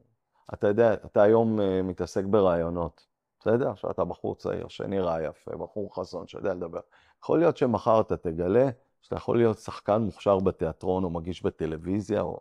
אתה 0.54 0.68
יודע, 0.68 0.94
אתה 0.94 1.22
היום 1.22 1.58
uh, 1.58 1.62
מתעסק 1.82 2.24
ברעיונות, 2.24 3.06
בסדר? 3.40 3.70
עכשיו 3.70 3.90
אתה 3.90 4.04
בחור 4.04 4.34
צעיר 4.34 4.68
שנראה 4.68 5.22
יפה, 5.22 5.56
בחור 5.56 5.96
חזון 5.96 6.26
שיודע 6.26 6.54
לדבר. 6.54 6.80
יכול 7.22 7.38
להיות 7.38 7.56
שמחר 7.56 8.00
אתה 8.00 8.16
תגלה 8.16 8.70
שאתה 9.02 9.16
יכול 9.16 9.38
להיות 9.38 9.58
שחקן 9.58 10.02
מוכשר 10.02 10.38
בתיאטרון 10.38 11.04
או 11.04 11.10
מגיש 11.10 11.42
בטלוויזיה 11.42 12.20
או, 12.20 12.40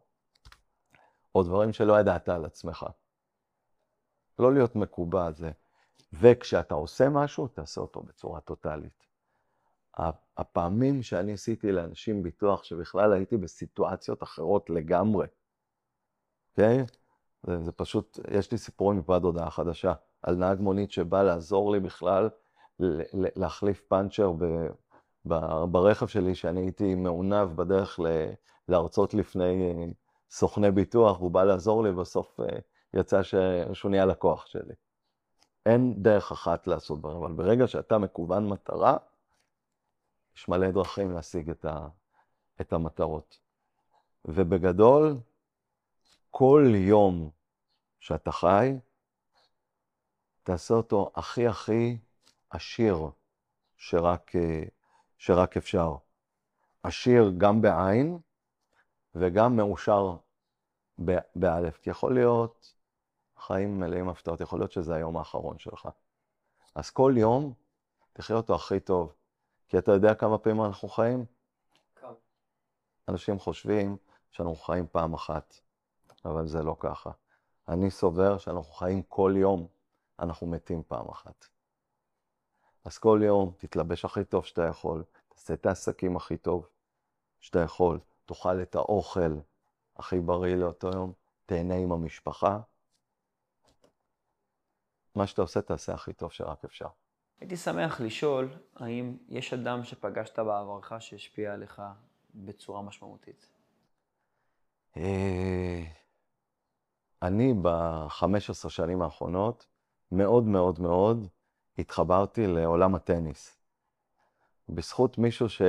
או 1.35 1.43
דברים 1.43 1.73
שלא 1.73 1.99
ידעת 1.99 2.29
על 2.29 2.45
עצמך. 2.45 2.85
לא 4.39 4.53
להיות 4.53 4.75
מקובע 4.75 5.31
זה. 5.31 5.51
וכשאתה 6.13 6.75
עושה 6.75 7.09
משהו, 7.09 7.47
תעשה 7.47 7.81
אותו 7.81 8.01
בצורה 8.01 8.39
טוטאלית. 8.41 9.03
הפעמים 10.37 11.03
שאני 11.03 11.33
עשיתי 11.33 11.71
לאנשים 11.71 12.23
ביטוח 12.23 12.63
שבכלל 12.63 13.13
הייתי 13.13 13.37
בסיטואציות 13.37 14.23
אחרות 14.23 14.69
לגמרי, 14.69 15.27
אוקיי? 16.51 16.81
Okay? 16.81 16.85
זה, 17.43 17.63
זה 17.63 17.71
פשוט, 17.71 18.19
יש 18.31 18.51
לי 18.51 18.57
סיפורים 18.57 18.99
מפעד 18.99 19.23
הודעה 19.23 19.49
חדשה, 19.49 19.93
על 20.21 20.35
נהג 20.35 20.59
מונית 20.59 20.91
שבא 20.91 21.23
לעזור 21.23 21.71
לי 21.71 21.79
בכלל 21.79 22.29
להחליף 23.35 23.81
פאנצ'ר 23.87 24.31
ב, 24.31 24.45
ב, 25.25 25.63
ברכב 25.71 26.07
שלי, 26.07 26.35
שאני 26.35 26.61
הייתי 26.61 26.95
מעונב 26.95 27.55
בדרך 27.55 27.99
ל, 27.99 28.05
להרצות 28.67 29.13
לפני 29.13 29.71
אה, 29.71 29.85
סוכני 30.31 30.71
ביטוח, 30.71 31.19
הוא 31.19 31.31
בא 31.31 31.43
לעזור 31.43 31.83
לי, 31.83 31.91
בסוף 31.91 32.39
אה, 32.95 32.99
יצא 32.99 33.23
שהוא 33.73 33.91
נהיה 33.91 34.05
לקוח 34.05 34.45
שלי. 34.45 34.73
אין 35.65 36.03
דרך 36.03 36.31
אחת 36.31 36.67
לעשות 36.67 36.99
דברים, 36.99 37.17
אבל 37.17 37.33
ברגע 37.33 37.67
שאתה 37.67 37.97
מקוון 37.97 38.49
מטרה, 38.49 38.97
יש 40.35 40.49
מלא 40.49 40.71
דרכים 40.71 41.11
להשיג 41.11 41.49
את, 41.49 41.65
ה, 41.65 41.87
את 42.61 42.73
המטרות. 42.73 43.39
ובגדול, 44.25 45.17
כל 46.31 46.71
יום 46.75 47.29
שאתה 47.99 48.31
חי, 48.31 48.73
תעשה 50.43 50.73
אותו 50.73 51.11
הכי 51.15 51.47
הכי 51.47 51.97
עשיר 52.49 53.09
שרק, 53.77 54.31
שרק 55.17 55.57
אפשר. 55.57 55.95
עשיר 56.83 57.31
גם 57.37 57.61
בעין 57.61 58.17
וגם 59.15 59.55
מאושר 59.55 60.15
באלף. 61.35 61.77
כי 61.77 61.89
יכול 61.89 62.13
להיות 62.13 62.75
חיים 63.47 63.79
מלאים 63.79 64.09
הפתעות, 64.09 64.41
יכול 64.41 64.59
להיות 64.59 64.71
שזה 64.71 64.95
היום 64.95 65.17
האחרון 65.17 65.59
שלך. 65.59 65.89
אז 66.75 66.89
כל 66.89 67.13
יום, 67.17 67.53
תחיה 68.13 68.35
אותו 68.35 68.55
הכי 68.55 68.79
טוב. 68.79 69.13
כי 69.67 69.77
אתה 69.77 69.91
יודע 69.91 70.15
כמה 70.15 70.37
פעמים 70.37 70.61
אנחנו 70.63 70.87
חיים? 70.89 71.25
כמה. 71.95 72.13
אנשים 73.07 73.39
חושבים 73.39 73.97
שאנחנו 74.31 74.55
חיים 74.55 74.87
פעם 74.91 75.13
אחת, 75.13 75.55
אבל 76.25 76.47
זה 76.47 76.63
לא 76.63 76.75
ככה. 76.79 77.11
אני 77.67 77.91
סובר 77.91 78.37
שאנחנו 78.37 78.73
חיים 78.73 79.03
כל 79.03 79.33
יום, 79.37 79.67
אנחנו 80.19 80.47
מתים 80.47 80.83
פעם 80.87 81.09
אחת. 81.09 81.45
אז 82.85 82.97
כל 82.97 83.19
יום 83.23 83.53
תתלבש 83.57 84.05
הכי 84.05 84.23
טוב 84.23 84.45
שאתה 84.45 84.61
יכול, 84.61 85.03
תעשה 85.29 85.53
את 85.53 85.65
העסקים 85.65 86.15
הכי 86.15 86.37
טוב 86.37 86.67
שאתה 87.39 87.59
יכול, 87.59 87.99
תאכל 88.25 88.61
את 88.61 88.75
האוכל 88.75 89.37
הכי 89.95 90.19
בריא 90.19 90.55
לאותו 90.55 90.89
יום, 90.93 91.13
תהנה 91.45 91.75
עם 91.75 91.91
המשפחה. 91.91 92.59
מה 95.15 95.27
שאתה 95.27 95.41
עושה, 95.41 95.61
תעשה 95.61 95.93
הכי 95.93 96.13
טוב 96.13 96.31
שרק 96.31 96.65
אפשר. 96.65 96.87
הייתי 97.39 97.57
שמח 97.57 98.01
לשאול, 98.01 98.49
האם 98.75 99.17
יש 99.29 99.53
אדם 99.53 99.83
שפגשת 99.83 100.39
בעברך 100.39 100.93
שהשפיע 100.99 101.53
עליך 101.53 101.81
בצורה 102.35 102.81
משמעותית? 102.81 103.49
אה, 104.97 105.83
אני 107.21 107.53
ב-15 107.61 108.69
שנים 108.69 109.01
האחרונות 109.01 109.67
מאוד 110.11 110.43
מאוד 110.43 110.79
מאוד 110.79 111.27
התחברתי 111.77 112.47
לעולם 112.47 112.95
הטניס. 112.95 113.57
בזכות 114.69 115.17
מישהו 115.17 115.49
ש... 115.49 115.61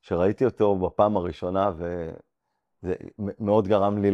שראיתי 0.00 0.44
אותו 0.44 0.76
בפעם 0.76 1.16
הראשונה, 1.16 1.70
וזה 1.76 2.94
מאוד 3.18 3.68
גרם 3.68 4.02
לי 4.02 4.10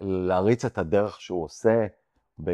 להריץ 0.00 0.64
את 0.64 0.78
הדרך 0.78 1.20
שהוא 1.20 1.44
עושה, 1.44 1.86
ב... 2.44 2.50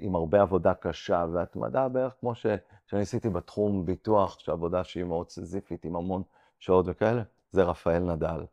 עם 0.00 0.14
הרבה 0.14 0.42
עבודה 0.42 0.74
קשה 0.74 1.26
והתמדה, 1.32 1.88
בערך 1.88 2.14
כמו 2.20 2.34
ש... 2.34 2.46
שאני 2.86 3.02
עשיתי 3.02 3.28
בתחום 3.28 3.86
ביטוח, 3.86 4.38
שעבודה 4.38 4.84
שהיא 4.84 5.04
מאוד 5.04 5.30
סזיפית, 5.30 5.84
עם 5.84 5.96
המון 5.96 6.22
שעות 6.58 6.84
וכאלה, 6.88 7.22
זה 7.50 7.62
רפאל 7.62 7.98
נדל. 7.98 8.44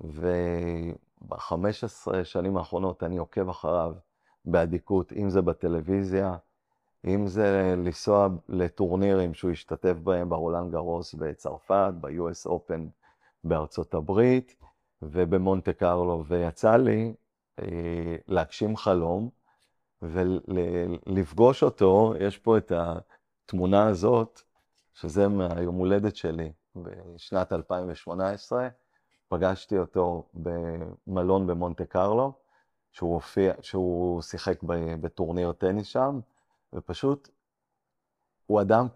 וב-15 0.00 1.34
שנים 2.24 2.56
האחרונות 2.56 3.02
אני 3.02 3.16
עוקב 3.16 3.48
אחריו 3.48 3.94
באדיקות, 4.44 5.12
אם 5.12 5.30
זה 5.30 5.42
בטלוויזיה, 5.42 6.36
אם 7.06 7.26
זה 7.26 7.74
לנסוע 7.76 8.28
לטורנירים 8.48 9.34
שהוא 9.34 9.50
השתתף 9.50 9.94
בהם 10.02 10.28
ברולנד 10.28 10.72
גרוס 10.72 11.14
בצרפת, 11.14 11.92
ב-US 12.00 12.48
Open 12.50 12.80
בארצות 13.44 13.94
הברית 13.94 14.56
ובמונטה 15.02 15.72
קרלו, 15.72 16.24
ויצא 16.26 16.76
לי 16.76 17.14
אה, 17.58 18.16
להגשים 18.28 18.76
חלום 18.76 19.30
ולפגוש 20.02 21.62
אותו, 21.62 22.14
יש 22.20 22.38
פה 22.38 22.58
את 22.58 22.72
התמונה 23.44 23.86
הזאת, 23.86 24.40
שזה 24.94 25.28
מהיום 25.28 25.74
הולדת 25.74 26.16
שלי 26.16 26.52
בשנת 26.76 27.52
2018, 27.52 28.68
פגשתי 29.28 29.78
אותו 29.78 30.28
במלון 30.34 31.46
במונטה 31.46 31.84
קרלו, 31.84 32.32
שהוא, 32.92 33.14
הופיע, 33.14 33.52
שהוא 33.60 34.22
שיחק 34.22 34.62
בטורניר 35.00 35.52
טניס 35.52 35.86
שם, 35.86 36.20
ופשוט 36.72 37.28
הוא 38.46 38.60
אדם 38.60 38.86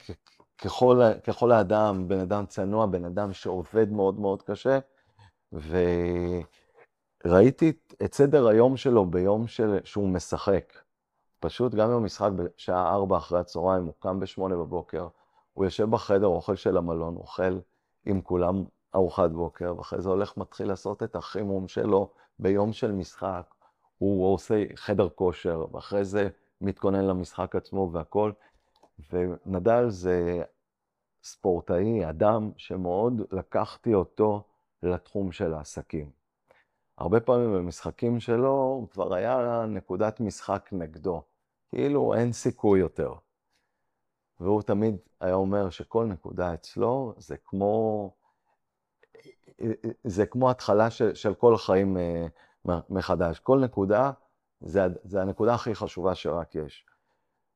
ככל, 0.59 1.01
ככל 1.25 1.53
האדם, 1.53 2.09
בן 2.09 2.19
אדם 2.19 2.47
צנוע, 2.47 2.87
בן 2.87 3.05
אדם 3.05 3.33
שעובד 3.33 3.93
מאוד 3.93 4.21
מאוד 4.21 4.43
קשה, 4.43 4.79
וראיתי 7.25 7.73
את 8.05 8.15
סדר 8.15 8.49
היום 8.49 8.77
שלו 8.77 9.07
ביום 9.07 9.47
של, 9.47 9.79
שהוא 9.85 10.09
משחק. 10.09 10.73
פשוט 11.41 11.75
גם 11.75 11.91
אם 11.91 11.97
המשחק 11.97 12.31
בשעה 12.37 12.95
4 12.95 13.17
אחרי 13.17 13.41
הצהריים, 13.41 13.85
הוא 13.85 13.95
קם 13.99 14.21
ב-8 14.21 14.41
בבוקר, 14.41 15.09
הוא 15.53 15.65
יושב 15.65 15.91
בחדר 15.91 16.27
אוכל 16.27 16.57
של 16.57 16.77
המלון, 16.77 17.17
אוכל 17.17 17.59
עם 18.07 18.21
כולם 18.21 18.65
ארוחת 18.95 19.31
בוקר, 19.31 19.75
ואחרי 19.77 20.03
זה 20.03 20.09
הולך, 20.09 20.37
מתחיל 20.37 20.69
לעשות 20.69 21.03
את 21.03 21.17
החימום 21.17 21.69
שלו 21.69 22.11
ביום 22.39 22.73
של 22.73 22.93
משחק. 22.93 23.55
הוא 23.99 24.35
עושה 24.35 24.65
חדר 24.75 25.09
כושר, 25.09 25.67
ואחרי 25.73 26.05
זה 26.05 26.29
מתכונן 26.61 27.05
למשחק 27.05 27.57
עצמו 27.57 27.91
והכל. 27.93 28.33
ונדל 29.11 29.89
זה 29.89 30.43
ספורטאי, 31.23 32.09
אדם 32.09 32.51
שמאוד 32.57 33.23
לקחתי 33.33 33.95
אותו 33.95 34.43
לתחום 34.83 35.33
של 35.33 35.55
העסקים. 35.55 36.11
הרבה 36.99 37.21
פעמים 37.21 37.53
במשחקים 37.53 38.21
שלו 38.21 38.53
הוא 38.53 38.89
כבר 38.89 39.15
היה 39.15 39.65
נקודת 39.69 40.21
משחק 40.21 40.69
נגדו, 40.73 41.23
כאילו 41.71 42.15
אין 42.15 42.33
סיכוי 42.33 42.81
יותר. 42.81 43.15
והוא 44.41 44.63
תמיד 44.63 44.97
היה 45.21 45.35
אומר 45.35 45.71
שכל 45.71 46.05
נקודה 46.05 46.55
אצלו 46.55 47.15
זה 47.17 47.37
כמו, 47.37 48.11
זה 50.05 50.27
כמו 50.27 50.51
התחלה 50.51 50.91
של, 50.91 51.15
של 51.15 51.35
כל 51.35 51.55
החיים 51.55 51.97
אה, 51.97 52.27
מחדש. 52.91 53.39
כל 53.39 53.59
נקודה 53.59 54.11
זה, 54.61 54.81
זה 55.05 55.23
הנקודה 55.23 55.55
הכי 55.55 55.75
חשובה 55.75 56.15
שרק 56.15 56.55
יש. 56.55 56.87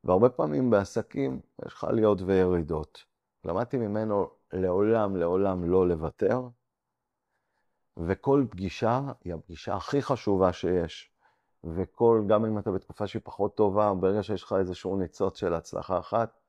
והרבה 0.04 0.28
פעמים 0.28 0.70
בעסקים 0.70 1.40
יש 1.66 1.72
לך 1.72 1.84
עליות 1.84 2.18
וירידות. 2.20 3.04
למדתי 3.44 3.76
ממנו 3.76 4.30
לעולם, 4.52 5.16
לעולם 5.16 5.64
לא 5.64 5.88
לוותר, 5.88 6.42
וכל 7.96 8.44
פגישה 8.50 9.00
היא 9.24 9.34
הפגישה 9.34 9.74
הכי 9.74 10.02
חשובה 10.02 10.52
שיש. 10.52 11.13
וכל, 11.64 12.22
גם 12.26 12.44
אם 12.44 12.58
אתה 12.58 12.70
בתקופה 12.70 13.06
שהיא 13.06 13.22
פחות 13.24 13.56
טובה, 13.56 13.94
ברגע 13.94 14.22
שיש 14.22 14.42
לך 14.42 14.52
איזשהו 14.58 14.96
ניצוץ 14.96 15.38
של 15.38 15.54
הצלחה 15.54 15.98
אחת, 15.98 16.40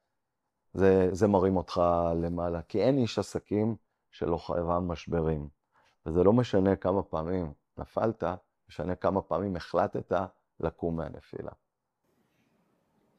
זה, 0.73 1.09
זה 1.11 1.27
מרים 1.27 1.57
אותך 1.57 1.81
למעלה. 2.21 2.61
כי 2.61 2.81
אין 2.81 2.97
איש 2.97 3.19
עסקים 3.19 3.75
שלא 4.11 4.37
חייבה 4.37 4.79
משברים. 4.79 5.47
וזה 6.05 6.23
לא 6.23 6.33
משנה 6.33 6.75
כמה 6.75 7.03
פעמים 7.03 7.53
נפלת, 7.77 8.23
משנה 8.69 8.95
כמה 8.95 9.21
פעמים 9.21 9.55
החלטת 9.55 10.13
לקום 10.59 10.95
מהנפילה. 10.95 11.51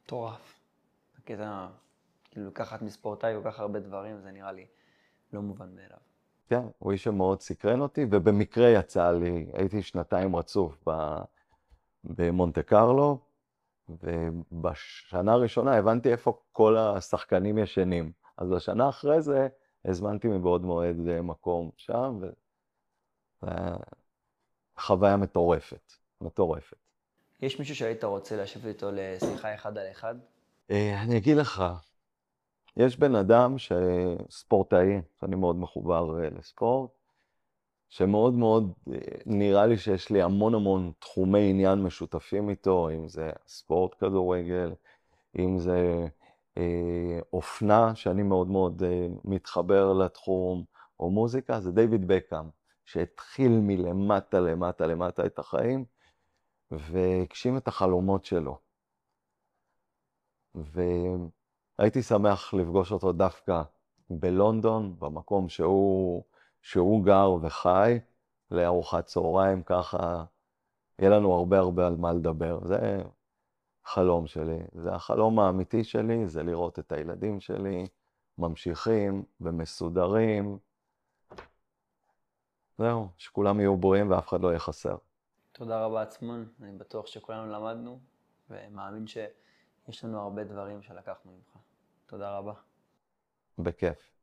מטורף. 0.03 0.59
הקטע, 1.17 1.67
כאילו 2.31 2.47
לקחת 2.47 2.81
מספורטאי 2.81 3.33
כל 3.35 3.51
כך 3.51 3.59
הרבה 3.59 3.79
דברים, 3.79 4.21
זה 4.21 4.31
נראה 4.31 4.51
לי 4.51 4.65
לא 5.33 5.41
מובן 5.41 5.75
מאליו. 5.75 5.97
כן, 6.47 6.61
הוא 6.79 6.91
איש 6.91 7.03
שמאוד 7.03 7.41
סקרן 7.41 7.81
אותי, 7.81 8.05
ובמקרה 8.11 8.69
יצא 8.69 9.11
לי, 9.11 9.49
הייתי 9.53 9.81
שנתיים 9.81 10.35
רצוף 10.35 10.87
במונטה 12.07 12.63
קרלו, 12.63 13.19
ובשנה 13.89 15.33
הראשונה 15.33 15.75
הבנתי 15.75 16.11
איפה 16.11 16.39
כל 16.51 16.77
השחקנים 16.77 17.57
ישנים. 17.57 18.11
אז 18.37 18.49
בשנה 18.49 18.89
אחרי 18.89 19.21
זה 19.21 19.47
הזמנתי 19.85 20.27
מבעוד 20.27 20.61
מועד 20.61 20.97
מקום 21.21 21.69
שם, 21.77 22.19
וזו 22.21 22.31
חוויה 24.77 25.17
מטורפת, 25.17 25.93
מטורפת. 26.21 26.77
יש 27.41 27.59
מישהו 27.59 27.75
שהיית 27.75 28.03
רוצה 28.03 28.43
לשבת 28.43 28.65
איתו 28.65 28.89
לשיחה 28.93 29.55
אחד 29.55 29.77
על 29.77 29.91
אחד? 29.91 30.15
אה, 30.71 31.01
אני 31.03 31.17
אגיד 31.17 31.37
לך, 31.37 31.63
יש 32.77 32.99
בן 32.99 33.15
אדם 33.15 33.55
ספורטאי, 34.29 35.01
שאני 35.19 35.35
מאוד 35.35 35.55
מחובר 35.55 36.23
אה, 36.23 36.29
לספורט, 36.29 36.91
שמאוד 37.89 38.33
מאוד 38.33 38.73
אה, 38.91 38.97
נראה 39.25 39.65
לי 39.65 39.77
שיש 39.77 40.09
לי 40.09 40.21
המון 40.21 40.55
המון 40.55 40.91
תחומי 40.99 41.49
עניין 41.49 41.83
משותפים 41.83 42.49
איתו, 42.49 42.89
אם 42.89 43.07
זה 43.07 43.31
ספורט 43.47 43.95
כדורגל, 43.99 44.73
אם 45.39 45.59
זה 45.59 46.07
אה, 46.57 47.19
אופנה, 47.33 47.95
שאני 47.95 48.23
מאוד 48.23 48.47
מאוד 48.47 48.83
אה, 48.83 49.07
מתחבר 49.25 49.93
לתחום, 49.93 50.63
או 50.99 51.09
מוזיקה, 51.09 51.59
זה 51.59 51.71
דיוויד 51.71 52.07
בקאם, 52.07 52.49
שהתחיל 52.85 53.51
מלמטה 53.61 54.39
למטה 54.39 54.87
למטה 54.87 55.25
את 55.25 55.39
החיים, 55.39 55.85
והגשים 56.71 57.57
את 57.57 57.67
החלומות 57.67 58.25
שלו. 58.25 58.57
והייתי 60.55 62.03
שמח 62.03 62.53
לפגוש 62.53 62.91
אותו 62.91 63.11
דווקא 63.11 63.61
בלונדון, 64.09 64.95
במקום 64.99 65.49
שהוא, 65.49 66.23
שהוא 66.61 67.05
גר 67.05 67.31
וחי, 67.41 67.99
לארוחת 68.51 69.05
צהריים, 69.05 69.63
ככה 69.63 70.23
יהיה 70.99 71.09
לנו 71.09 71.33
הרבה 71.33 71.59
הרבה 71.59 71.87
על 71.87 71.95
מה 71.95 72.13
לדבר. 72.13 72.59
זה 72.63 73.01
חלום 73.85 74.27
שלי. 74.27 74.59
זה 74.73 74.93
החלום 74.93 75.39
האמיתי 75.39 75.83
שלי, 75.83 76.27
זה 76.27 76.43
לראות 76.43 76.79
את 76.79 76.91
הילדים 76.91 77.39
שלי 77.39 77.87
ממשיכים 78.37 79.23
ומסודרים. 79.41 80.57
זהו, 82.77 83.07
שכולם 83.17 83.59
יהיו 83.59 83.77
בריאים 83.77 84.11
ואף 84.11 84.27
אחד 84.27 84.41
לא 84.41 84.47
יהיה 84.47 84.59
חסר. 84.59 84.95
תודה 85.51 85.85
רבה 85.85 86.01
עצמון, 86.01 86.45
אני 86.61 86.77
בטוח 86.77 87.07
שכולנו 87.07 87.51
למדנו, 87.51 87.99
ומאמין 88.49 89.07
שיש 89.07 90.03
לנו 90.03 90.21
הרבה 90.21 90.43
דברים 90.43 90.81
שלקחנו 90.81 91.31
ממך. 91.31 91.57
תודה 92.05 92.37
רבה. 92.37 92.53
בכיף. 93.59 94.17